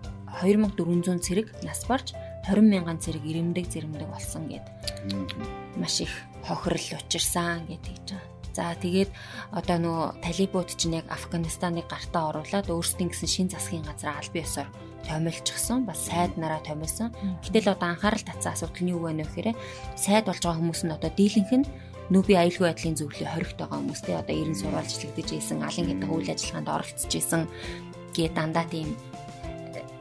2400 0.41 1.19
цэрэг 1.19 1.47
нас 1.67 1.83
барж 1.83 2.15
20 2.47 2.63
мянган 2.63 2.97
цэрэг 3.03 3.23
ирэмдэг 3.27 3.67
зэрэмдэг 3.67 4.07
болсон 4.07 4.47
гэд 4.47 4.65
маш 5.75 5.99
их 5.99 6.13
хохирол 6.47 6.95
учирсан 6.95 7.67
гэж 7.67 7.83
байгаа. 7.83 8.23
За 8.57 8.73
тэгээд 8.73 9.11
одоо 9.53 9.77
нөгөө 9.77 10.07
талибууд 10.25 10.69
чинь 10.73 10.97
яг 10.97 11.05
Афганистаныг 11.13 11.85
гартаа 11.85 12.33
оруулаад 12.33 12.73
өөрсдийн 12.73 13.13
гэсэн 13.13 13.29
шин 13.29 13.47
засгийн 13.53 13.85
газар 13.85 14.17
аль 14.17 14.33
биесээр 14.33 14.65
томилчихсан 15.05 15.85
бас 15.85 16.09
сайд 16.09 16.41
нараа 16.41 16.63
томилсон. 16.65 17.13
Гэтэл 17.45 17.77
одоо 17.77 17.93
анхаарал 17.93 18.25
татсан 18.25 18.57
асуудал 18.57 18.81
нь 18.81 18.91
юу 18.97 19.05
вэ 19.05 19.13
нөхөрэ 19.13 19.53
сайд 19.93 20.25
болж 20.25 20.41
байгаа 20.41 20.57
хүмүүс 20.57 20.81
нь 20.89 20.95
одоо 20.97 21.11
дийлэнх 21.13 21.51
нь 21.53 21.69
нүби 22.09 22.33
аюулгүй 22.33 22.65
байдлын 22.65 22.97
зөвлөлийн 22.97 23.29
хоригт 23.29 23.57
байгаа 23.61 23.77
хүмүүстэй 23.77 24.15
одоо 24.17 24.33
90 24.33 24.57
сурвалжлагдаж 24.57 25.29
ийсэн 25.37 25.59
алан 25.61 25.85
гэдэг 25.91 26.09
үйл 26.09 26.33
ажиллагаанд 26.33 26.73
оролцож 26.73 27.11
ийсэн 27.13 27.41
гээ 28.15 28.33
дандаа 28.33 28.65
тийм 28.71 28.95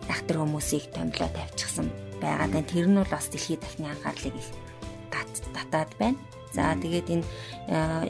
дахтар 0.08 0.38
хүмүүсийг 0.40 0.94
томилоо 0.94 1.28
тавьчихсан 1.34 2.05
байгаа. 2.20 2.48
Тэгээд 2.48 2.70
тэр 2.72 2.86
нь 2.88 2.98
бол 2.98 3.12
бас 3.12 3.26
дэлхийд 3.28 3.60
дахны 3.60 3.86
анхаарлыг 3.90 4.34
их 4.36 4.48
татаад 5.56 5.92
байна. 5.98 6.18
За 6.52 6.72
тэгээд 6.76 7.08
энэ 7.12 7.24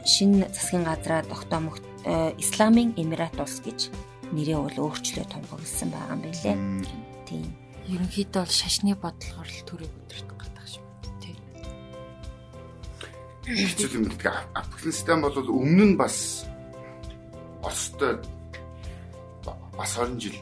шинэ 0.05 0.47
засгийн 0.53 0.83
газраа 0.87 1.23
тогтоомох 1.23 1.79
Исламын 2.39 2.95
Эмират 2.95 3.35
улс 3.39 3.59
гэж 3.59 3.91
нэрээ 4.31 4.59
бол 4.59 4.77
өөрчлөө 4.87 5.25
томхоглосон 5.27 5.89
байгаа 5.91 6.15
юм 6.15 6.21
билэ. 6.23 6.53
Тийм. 7.27 7.47
Ерөнхийдөө 7.87 8.41
бол 8.43 8.55
шашны 8.55 8.95
бодлогоор 8.95 9.49
л 9.51 9.67
төрөг 9.67 9.91
өдөрт 9.91 10.29
гадаг 10.39 10.67
шүү. 10.67 10.83
Тийм. 11.19 11.37
хэцүү 13.47 13.89
юм 13.99 14.05
гэдэг. 14.11 14.35
Афганистан 14.55 15.19
бол 15.23 15.35
өмнө 15.35 15.85
нь 15.91 15.99
бас 15.99 16.47
Оростой 17.63 18.23
бас 19.43 19.91
20 19.99 20.19
жил 20.23 20.39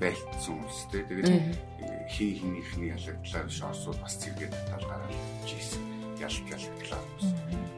байлцсан 0.00 0.60
үс 0.60 0.84
тээ. 0.92 1.08
Тэгээд 1.08 1.32
хин 2.08 2.32
хинийхний 2.38 2.90
ялагдлаар 2.94 3.50
шоосууд 3.50 3.98
бас 4.00 4.14
зэрэгээ 4.20 4.50
татал 4.50 4.84
гараад 4.90 5.14
жийсэн. 5.46 5.82
Ялт 6.20 6.46
ялтлаа. 6.48 7.02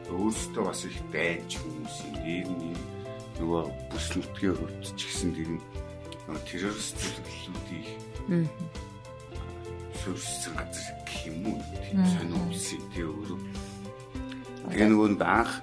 Өөрөөсөө 0.09 0.63
бас 0.65 0.81
их 0.85 0.97
байж 1.13 1.49
хүмүүс 1.59 1.95
юм. 2.25 2.75
Нөгөө 3.39 3.63
бүс 3.91 4.07
нүтгээ 4.15 4.53
хөртч 4.53 4.99
гисэн 4.99 5.31
тэр 5.35 5.49
нөгөө 5.55 6.43
террорист 6.45 6.97
зүйлүүдийг 6.99 7.87
сүрсэн 9.99 10.53
газар 10.55 10.95
гэх 11.07 11.21
юм 11.29 11.39
уу? 11.51 11.59
Сонио 12.13 12.39
үлсээ 12.47 12.81
тий 12.93 13.05
өөрөө. 13.07 13.39
Тэгээ 14.69 14.89
нөгөө 14.91 15.23
анх 15.23 15.53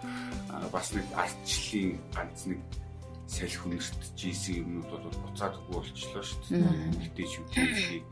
бас 0.72 0.92
нэг 0.92 1.06
ардчлалын 1.14 2.00
ганц 2.12 2.40
нэг 2.50 2.60
салхи 3.26 3.58
хүнэртж 3.58 4.20
ийсэн 4.22 4.54
юмнууд 4.62 5.02
бол 5.04 5.20
буцаадаггүй 5.26 5.74
болчлоо 5.74 6.22
шүү 6.22 6.40
дээ. 6.50 6.64
Гэтэ 7.02 7.22
шүтгийг 7.26 8.04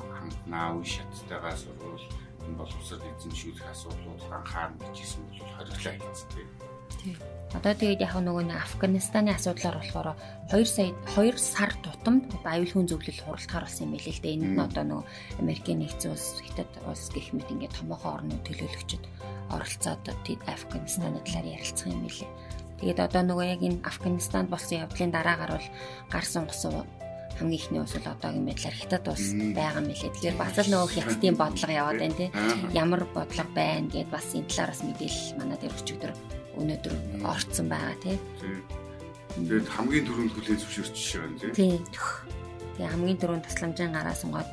хангнаа 0.00 0.68
үе 0.78 0.86
шаттайгаа 0.86 1.54
сурвал 1.54 2.04
энэ 2.44 2.58
боловсрол 2.58 3.04
эзэмшүүлэх 3.04 3.66
асуудлууд 3.72 4.22
анхаарна 4.32 4.86
гэжсэн 4.94 5.22
бол 5.28 5.52
хориглоо 5.56 5.94
хийсэн 5.98 6.28
тийм. 6.34 6.48
Одоо 7.54 7.74
тэгээд 7.76 8.02
яг 8.02 8.14
нөгөө 8.18 8.44
нэг 8.50 8.58
Афганистаны 8.66 9.30
асуудлаар 9.36 9.78
болохоор 9.78 10.08
2 10.50 10.64
сая 10.66 10.90
2 11.14 11.38
сар 11.38 11.70
тутамд 11.84 12.26
аюулгүй 12.42 12.82
зөвлөл 12.90 13.22
хуралдахаар 13.22 13.64
болсон 13.68 13.86
юм 13.86 13.94
билээ 13.94 14.14
л 14.16 14.22
дээ. 14.24 14.34
Энд 14.34 14.46
нь 14.58 14.64
одоо 14.64 14.84
нөгөө 14.88 15.04
Америкийн 15.38 15.78
нэгдсэн 15.84 16.10
улс, 16.10 16.42
Хятад 16.42 16.72
улс 16.82 17.06
гэх 17.14 17.30
мэт 17.30 17.52
ингээд 17.52 17.76
томоохон 17.78 18.26
орны 18.26 18.36
төлөөлөгчд 18.42 19.04
оролцоод 19.54 20.02
Афганистаны 20.50 21.20
талаар 21.22 21.46
ярилцсан 21.54 21.94
юм 21.94 22.02
билээ. 22.08 22.30
Тэгээд 22.82 22.98
одоо 23.06 23.22
нөгөө 23.22 23.46
яг 23.54 23.60
энэ 23.62 23.84
Афганистанд 23.86 24.48
болсон 24.50 24.82
явдлын 24.82 25.14
дараагаар 25.14 25.52
бол 25.54 25.68
гар 26.10 26.26
сунгасан 26.26 26.82
хамгийн 27.38 27.60
ихний 27.60 27.80
ус 27.82 27.94
бол 27.98 28.12
одоогийн 28.14 28.46
байдлаар 28.46 28.76
хятад 28.78 29.04
ус 29.10 29.24
байгаа 29.54 29.80
юм 29.82 29.88
лээ. 29.90 30.12
Тэгэхээр 30.14 30.36
бас 30.38 30.56
л 30.58 30.70
нөгөө 30.70 30.90
хятадын 30.94 31.36
бодлого 31.38 31.72
яваад 31.74 31.98
байна 31.98 32.18
тий. 32.18 32.30
Ямар 32.74 33.02
бодлого 33.10 33.50
байна 33.54 33.86
гэд 33.90 34.08
бас 34.10 34.26
энэ 34.34 34.48
талаар 34.50 34.70
бас 34.70 34.82
мэдээлэл 34.86 35.38
манай 35.38 35.58
дээр 35.58 35.74
өчигдөр 35.74 36.12
өнөөдөр 36.58 36.94
орцсон 37.26 37.66
байгаа 37.68 37.96
тий. 38.02 38.16
Тэгээд 39.34 39.66
хамгийн 39.66 40.04
түрүүнд 40.06 40.32
хүлээн 40.34 40.60
зөвшөөрч 40.62 40.96
байгаа 41.18 41.38
тий. 41.42 41.50
Тий. 41.58 41.74
Тэгээ 42.74 42.90
хамгийн 42.90 43.18
түрүүнд 43.18 43.46
тасламжийн 43.46 43.94
гараа 43.94 44.14
сунгаад 44.14 44.50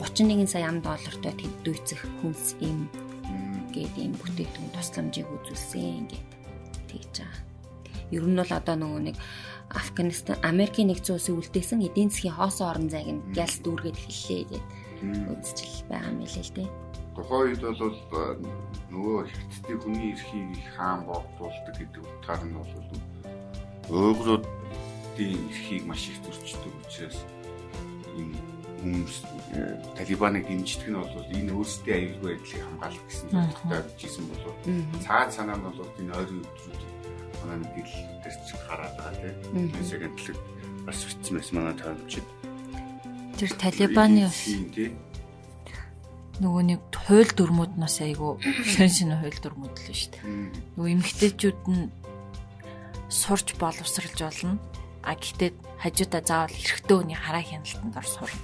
31 0.00 0.48
сая 0.48 0.68
ам 0.68 0.80
доллартай 0.84 1.32
дүйцэх 1.64 2.00
хүнс 2.20 2.56
юм 2.64 2.88
гээд 3.72 3.94
ийм 4.00 4.12
бүтээгдэхүүн 4.16 4.72
тусламжийг 4.72 5.28
үзүүлсэн 5.28 6.04
ингээд 6.04 6.28
тэгж 6.88 7.14
байгаа. 7.24 7.42
Ер 8.08 8.24
нь 8.24 8.38
бол 8.40 8.52
одоо 8.52 8.76
нөгөө 8.76 9.02
нэг 9.12 9.16
Афганистан 9.70 10.36
Америкийн 10.42 10.88
нэгдсэн 10.88 11.16
улсын 11.16 11.36
үлдээсэн 11.36 11.84
эдийн 11.84 12.08
засгийн 12.08 12.36
хоосон 12.36 12.66
орон 12.72 12.88
зайг 12.88 13.08
нь 13.12 13.24
гялс 13.36 13.60
дүүргээд 13.60 14.00
эхэллээ 14.00 14.42
гэдэг 14.48 14.62
үзчихэл 15.36 15.84
байгаа 15.92 16.08
юм 16.08 16.20
лээ 16.24 16.44
л 16.48 16.54
дээ. 16.56 16.68
Тухайн 17.16 17.44
үед 17.52 17.62
бол 17.62 17.96
нөгөө 18.88 19.18
хятадын 19.28 19.78
хүний 19.82 20.10
эрхийг 20.16 20.50
хаан 20.72 21.00
богдуулдаг 21.04 21.74
гэдэг 21.76 22.00
утгаар 22.00 22.42
нь 22.48 22.56
бол 22.56 22.72
өөрөөдийн 23.92 25.40
эрхийг 25.52 25.84
маш 25.84 26.08
их 26.08 26.18
зөрчдөг 26.24 26.74
учраас 26.84 27.18
энэ 28.16 28.38
хүмүүс 28.80 29.16
э, 29.58 29.76
Талибаныг 29.98 30.46
дэмждэг 30.46 30.88
нь 30.88 30.96
бол 30.96 31.28
энэ 31.34 31.52
өөрсдийн 31.52 31.98
аюулгүй 31.98 32.30
байдлыг 32.38 32.62
хамгаалах 32.64 33.04
гэсэн 33.04 33.28
зорилготой 33.34 33.80
bijсэн 33.98 34.24
болов. 34.30 34.56
Цаад 35.04 35.30
санаа 35.34 35.56
нь 35.58 35.66
бол 35.66 35.78
энэ 35.98 36.14
ойрын 36.14 36.40
өдрүүд 36.46 36.97
манай 37.42 37.58
мэдээлэл 37.62 38.22
дээр 38.22 38.36
ч 38.46 38.50
гараад 38.66 38.94
байгаа 38.98 39.14
тийм. 39.42 39.70
Мессеж 39.74 39.92
агентлаг 39.98 40.38
бас 40.86 40.98
бичсэн 41.04 41.34
байсан 41.36 41.54
манай 41.58 41.74
таамагчид. 41.78 42.26
Тэр 43.38 43.50
Талибаны 43.60 44.22
бас 44.26 44.42
нөгөө 46.38 46.62
нэг 46.70 46.80
хууль 46.94 47.32
дүрмүүд 47.34 47.72
нас 47.82 47.98
айгу 47.98 48.38
шин 48.42 48.90
шин 48.90 49.10
хууль 49.18 49.42
дүрмүүд 49.42 49.74
л 49.74 49.90
шүү 49.90 50.10
дээ. 50.14 50.24
Нөгөө 50.78 50.92
эмгтээчүүд 50.94 51.60
нь 51.66 51.90
сурч 53.10 53.58
боловсралж 53.58 54.18
болно. 54.22 54.58
А 55.02 55.14
гэхдээ 55.18 55.50
хажуудаа 55.82 56.22
заавал 56.22 56.54
эрэгтэй 56.54 56.94
хүний 56.94 57.18
хараа 57.18 57.42
хяналтанд 57.42 57.96
ор 57.96 58.06
сурна. 58.06 58.42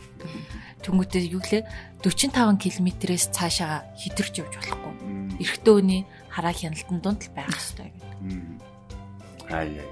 Тэнгүүтээ 0.83 1.22
юу 1.35 1.42
гэлээ 1.42 1.62
45 2.02 2.57
км-ээс 2.62 3.24
цаашаа 3.35 3.85
хитэрч 3.98 4.42
явж 4.42 4.54
болохгүй. 4.59 4.92
Эрэгтэй 5.42 5.74
хүний 5.74 6.02
хараа 6.30 6.54
хяналтанд 6.54 7.02
дунд 7.02 7.20
л 7.26 7.35
байх 7.37 7.52
хэрэгтэй 7.52 7.90
гэдэг. 7.94 8.73
Аа 9.50 9.64
яа. 9.64 9.88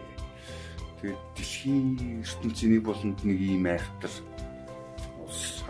Тэгээд 1.01 1.23
дэлхийн 1.37 2.23
ертөнцийн 2.23 2.71
нэг 2.79 2.83
болонд 2.87 3.19
нэг 3.27 3.39
ийм 3.41 3.67
айхтар 3.67 4.13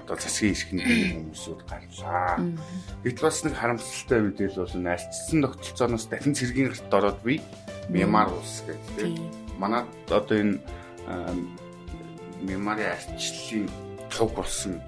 одоо 0.02 0.16
засгийн 0.18 0.52
эрхний 0.52 0.84
хүмүүсүүд 0.84 1.60
гарлаа. 1.70 2.42
Гэтэл 3.06 3.24
бас 3.24 3.38
нэг 3.46 3.54
харамсалтай 3.54 4.20
мэдээлэл 4.20 4.60
бол 4.66 4.90
альцсан 4.90 5.38
тогтолцооноос 5.46 6.06
дахин 6.10 6.34
цэргийн 6.34 6.68
гарт 6.74 6.92
ороод 6.92 7.20
би 7.22 7.40
Мямар 7.88 8.28
улс 8.34 8.66
гэдэг. 8.66 9.14
Манад 9.58 9.86
одоо 10.10 10.36
энэ 10.36 10.58
Мямарын 12.42 12.92
арчлалын 12.98 13.70
туг 14.10 14.34
болсон 14.34 14.82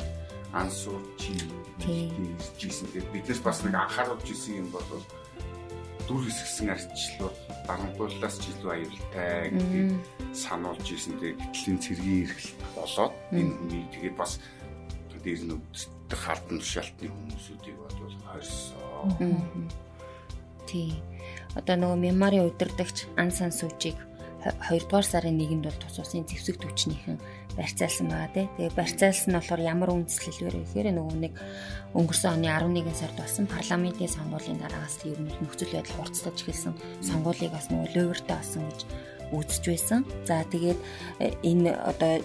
ансуурчийн 0.52 1.46
иржсэн. 1.86 2.90
Тэгээд 2.90 3.12
биднес 3.14 3.40
бас 3.40 3.62
нэг 3.62 3.74
анхааруулж 3.74 4.26
исэн 4.26 4.66
юм 4.66 4.68
бол 4.74 4.82
дүр 6.08 6.22
хэсгсэн 6.28 6.68
арчлууд 6.74 7.36
дарамтлаас 7.66 8.36
ч 8.40 8.52
илүү 8.52 8.70
аюултай 8.72 9.52
гэдгийг 9.52 9.90
сануулж 10.36 10.86
ирсэн. 10.88 11.16
Тэгээд 11.20 11.40
гэтлэн 11.40 11.78
цэргийн 11.80 12.22
эрхлэлт 12.28 12.60
болоод 12.76 13.14
энэ 13.32 13.52
хүний 13.56 13.84
тэгээд 13.92 14.16
бас 14.16 14.32
дээр 15.24 15.42
нь 15.48 15.54
өвддөг 15.56 16.20
хардсан 16.20 16.58
тушаалтны 16.60 17.08
хүмүүсүүдийг 17.08 17.76
бол 17.80 18.16
хорьсон. 18.28 19.70
Тий. 20.68 21.00
Одоо 21.56 21.76
нөгөө 21.80 21.98
мемори 22.04 22.40
удирдахч 22.44 23.08
Ансан 23.16 23.48
Сүжиг 23.48 23.96
2 24.44 24.84
дугаар 24.84 25.06
сарын 25.08 25.40
1-нд 25.40 25.64
бол 25.64 25.80
тус 25.80 25.96
усын 26.04 26.28
зэвсэг 26.28 26.60
төвчнийхэн 26.60 27.16
барьцаалсан 27.56 28.06
байгаа 28.10 28.30
тий. 28.34 28.46
Тэгээ 28.56 28.78
барьцаалсан 28.78 29.30
нь 29.30 29.38
болохоор 29.38 29.62
ямар 29.62 29.90
үндэслэлээр 29.94 30.54
ихээр 30.62 30.88
нөгөө 30.94 31.16
нэг 31.22 31.34
өнгөрсөн 31.94 32.34
оны 32.36 32.48
11 32.50 32.90
сард 32.94 33.16
болсон 33.18 33.46
парламентын 33.46 34.10
сонгуулийн 34.10 34.58
дараагаас 34.60 34.98
ер 35.06 35.18
нь 35.22 35.30
нөхцөл 35.42 35.74
байдал 35.74 35.98
хурцлаж 35.98 36.36
эхэлсэн. 36.42 36.74
Сонгуулийг 37.02 37.52
бас 37.54 37.70
нөгөө 37.70 37.88
лөөвөртэй 37.94 38.36
болсон 38.36 38.62
гэж 38.68 38.80
үзэж 39.32 39.64
байсан. 39.70 40.00
За 40.26 40.42
тэгээд 40.50 40.78
э, 41.22 41.32
энэ 41.42 41.72
одоо 41.74 42.18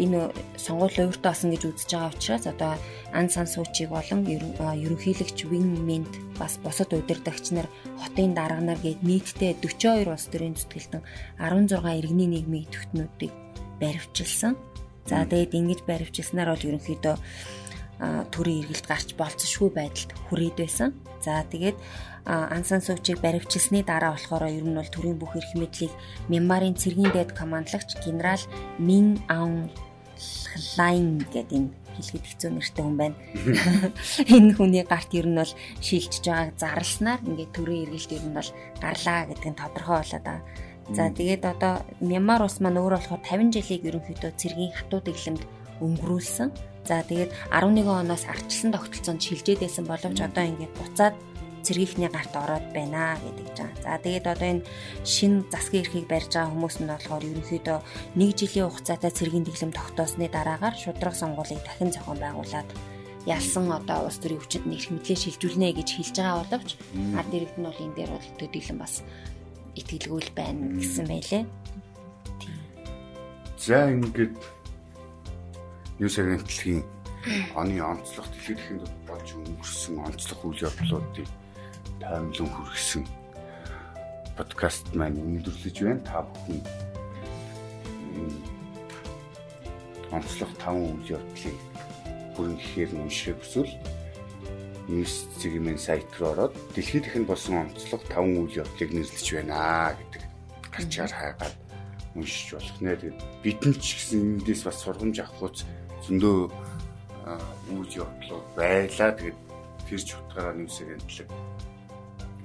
энэ 0.00 0.32
сонгуул 0.56 0.96
өөртөө 0.96 1.28
болсон 1.28 1.52
гэж 1.52 1.62
үзэж 1.68 1.90
байгаа 1.92 2.12
учраас 2.14 2.44
одоо 2.48 2.72
ан 3.12 3.26
сан 3.28 3.46
суучиг 3.46 3.92
болон 3.92 4.24
ерөнхийлөгч 4.24 5.38
Вин 5.50 5.84
Минт 5.84 6.12
бас 6.40 6.56
босод 6.64 6.96
удирдагч 6.96 7.52
нар 7.52 7.68
хотын 8.00 8.32
дарга 8.32 8.64
нар 8.64 8.80
гээд 8.80 9.04
нийтдээ 9.04 9.60
42 9.60 10.08
улс 10.08 10.26
төрийн 10.32 10.56
зүтгэлтэн 10.56 11.02
16 11.36 12.00
иргэний 12.00 12.28
нийгмийн 12.32 12.70
төвтнүүдийг 12.72 13.32
баривчилсан. 13.80 14.54
За 15.08 15.24
тэгээд 15.24 15.56
ингэж 15.56 15.80
баривчилснаар 15.88 16.52
бол 16.52 16.68
ерөнхийдөө 16.68 17.16
төрийн 18.32 18.64
эргэлт 18.64 18.86
гарч 18.88 19.08
болцсошгүй 19.16 19.70
байдалд 19.76 20.10
хүрээд 20.28 20.56
байсан. 20.56 20.96
За 21.20 21.44
тэгээд 21.44 21.76
ансан 22.24 22.80
сувчийг 22.80 23.20
баривчилсны 23.20 23.84
дараа 23.84 24.16
болохоор 24.16 24.48
ер 24.48 24.64
нь 24.64 24.76
бол 24.76 24.88
төрийн 24.88 25.20
бүх 25.20 25.36
эрх 25.36 25.52
мэдлийг 25.52 25.92
Мямарын 26.32 26.76
цэргийн 26.80 27.12
дээд 27.12 27.36
командлагч 27.36 28.00
генерал 28.00 28.40
Мин 28.80 29.20
Аун 29.28 29.68
Лайн 30.76 31.20
гэдэг 31.20 31.48
энэ 31.52 31.70
хэлэхэд 31.96 32.24
хэцүү 32.24 32.50
нэртэй 32.56 32.84
хүн 32.84 32.96
байна. 32.96 33.16
Энэ 34.34 34.56
хүний 34.56 34.84
гарт 34.84 35.12
ер 35.16 35.28
нь 35.28 35.36
бол 35.36 35.52
шилжиж 35.84 36.24
байгааг 36.24 36.56
зарласнаар 36.56 37.20
ингээд 37.24 37.52
төрийн 37.56 37.84
эргэлт 37.88 38.16
ер 38.16 38.24
нь 38.24 38.36
бол 38.36 38.50
гарлаа 38.80 39.28
гэдэг 39.28 39.48
нь 39.48 39.60
тодорхой 39.60 40.00
болоод 40.00 40.24
байгаа. 40.24 40.44
За 40.90 41.06
тэгээд 41.06 41.46
одоо 41.46 41.86
Мямар 42.02 42.42
улс 42.42 42.58
маань 42.58 42.82
өөр 42.82 42.98
болохоор 42.98 43.22
50 43.22 43.54
жилийг 43.54 43.86
ерөнхийдөө 43.86 44.32
цэргийн 44.34 44.74
хатуу 44.74 45.00
дэглэмд 45.06 45.42
өнгөрүүлсэн. 45.78 46.50
За 46.82 47.06
тэгээд 47.06 47.30
11 47.54 47.86
оноос 47.86 48.26
арчилсан 48.26 48.74
тогтолцоонд 48.74 49.22
шилжээд 49.22 49.62
байсан 49.62 49.86
боловч 49.86 50.18
одоо 50.18 50.44
ингээд 50.50 50.74
буцаад 50.74 51.14
цэргийнхний 51.62 52.10
гарт 52.10 52.34
ороод 52.34 52.66
байна 52.74 53.14
гэдэг 53.22 53.48
жаа. 53.54 53.70
За 53.86 54.02
тэгээд 54.02 54.26
одоо 54.26 54.48
энэ 54.50 54.66
шин 55.06 55.46
засгийн 55.52 55.86
эрхийг 55.86 56.06
барьж 56.10 56.34
байгаа 56.34 56.50
хүмүүс 56.50 56.76
нь 56.82 56.90
болохоор 56.90 57.22
ерөнхийдөө 57.22 57.78
нэг 58.18 58.30
жилийн 58.34 58.66
хугацаатай 58.66 59.12
цэргийн 59.14 59.46
дэглэм 59.46 59.72
тогтоосны 59.76 60.26
дараагаар 60.26 60.74
шудраг 60.74 61.14
сонгуулийг 61.14 61.62
дахин 61.62 61.94
зохион 61.94 62.18
байгуулад 62.18 62.68
ялсан 63.28 63.68
одоо 63.68 64.08
улс 64.08 64.16
төрийн 64.18 64.40
хүчинд 64.40 64.66
нэрх 64.66 64.88
мэдлээ 64.88 65.18
шилжүүлнэ 65.20 65.76
гэж 65.76 65.88
хэлж 65.92 66.16
байгаа 66.16 66.40
боловч 66.40 66.70
ард 67.20 67.32
иргэд 67.36 67.58
нь 67.60 67.66
бол 67.68 67.82
энэ 67.84 67.96
дээр 67.96 68.10
бол 68.16 68.28
төдийлөн 68.40 68.78
бас 68.80 69.04
итгэлгүй 69.78 70.20
л 70.24 70.32
байна 70.34 70.80
гэсэн 70.80 71.06
байлээ. 71.06 71.44
За 73.60 73.90
ингээд 73.92 74.34
юу 76.00 76.08
сарнтлгийн 76.08 76.82
оны 77.54 77.76
онцлог 77.84 78.26
дэлхийн 78.32 78.80
дахинд 78.80 79.04
болж 79.04 79.28
өнгөрсөн 79.36 79.96
онцлог 80.00 80.40
үйл 80.48 80.64
явдлуудыг 80.64 81.28
таймлан 82.00 82.48
хүргэсэн 82.48 83.04
подкаст 84.36 84.86
маань 84.96 85.20
өндөрлөж 85.20 85.76
байна. 85.84 86.00
Та 86.08 86.24
бүхэн 86.24 86.60
онцлог 90.16 90.50
5 90.58 90.80
үйл 90.80 91.20
явдлыг 91.20 91.58
бүрэн 92.34 92.56
гэхээр 92.56 92.90
унших 92.96 93.36
хүсвэл 93.36 93.72
News 94.90 95.30
цэгийн 95.38 95.78
сайт 95.78 96.10
руу 96.18 96.34
ороод 96.34 96.54
дэлхийд 96.74 97.06
ихэнд 97.06 97.30
болсон 97.30 97.70
онцлог 97.70 98.02
5 98.10 98.26
үйл 98.42 98.58
явдлыг 98.66 98.90
нэрлэж 98.90 99.26
байна 99.38 99.94
гэдэг 99.94 100.22
гарчаар 100.74 101.12
хайгаад 101.14 101.54
уншиж 102.18 102.58
болох 102.58 102.78
нэ. 102.82 102.98
Тэгээд 102.98 103.20
бидэн 103.46 103.74
ч 103.78 103.86
гэсэн 103.94 104.42
эндээс 104.42 104.62
бас 104.66 104.82
сургамж 104.82 105.16
авах 105.22 105.54
зөндөө 106.10 106.38
үйл 107.70 107.92
явдлууд 108.02 108.46
байлаа. 108.58 109.10
Тэгээд 109.14 109.38
тэр 109.86 110.00
ч 110.02 110.10
утгаараа 110.18 110.54
нэмсэг 110.58 110.88
энтлэг 110.90 111.28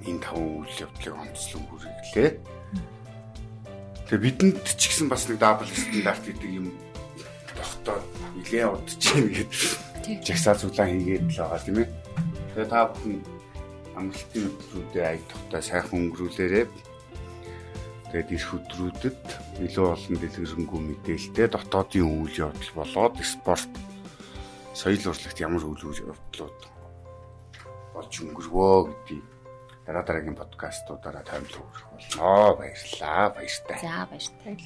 энэ 0.06 0.22
таван 0.22 0.62
үйл 0.62 0.76
явдлыг 0.86 1.14
онцлон 1.18 1.62
хүргэлээ. 1.66 2.30
Тэгээ 4.06 4.22
бидэнд 4.22 4.62
ч 4.78 4.82
гэсэн 4.86 5.10
бас 5.10 5.26
нэг 5.26 5.42
дабл 5.42 5.66
стандарт 5.66 6.22
гэдэг 6.22 6.50
юм 6.54 6.70
тогтоод 7.58 8.06
нилээ 8.38 8.70
удаж 8.70 8.94
чинь 9.02 9.34
гэдэг 9.34 10.22
жагсаа 10.22 10.54
зүлаа 10.54 10.86
хийгээд 10.86 11.26
л 11.26 11.38
байгаа 11.42 11.60
тийм 11.66 11.78
ээ. 11.82 11.88
Тэгээ 12.56 12.72
та 12.72 12.88
бүхэн 12.88 13.20
амралтын 14.00 14.48
өдрүүдэд 14.48 15.04
аяг 15.04 15.22
тогтоо 15.28 15.60
сайхан 15.60 16.08
өнгөрүүлээрэй. 16.08 16.64
Тэгээд 18.08 18.32
ирэх 18.32 18.50
өдрүүдэд 18.56 19.24
илүү 19.60 19.86
олон 19.92 20.16
дэлгэрэнгүй 20.16 20.80
мэдээлэлтэй 20.88 21.48
дотоодын 21.52 22.08
үйл 22.08 22.48
явдал 22.48 22.72
болоод 22.80 23.20
спорт 23.20 23.72
соёл 24.72 25.04
урлагт 25.04 25.36
ямар 25.36 25.68
үйл 25.68 26.00
явдлууд 26.00 26.60
болж 27.92 28.12
өнгөрвөө 28.24 28.76
гэдгийг 28.88 29.26
дараа 29.84 30.04
дараагийн 30.08 30.40
подкастуудаараа 30.40 31.28
өгөх 31.60 31.84
болно. 31.92 32.56
Баярлалаа. 32.56 33.36
Баяртай. 33.36 33.76
За 33.84 34.08
баяртай. 34.08 34.56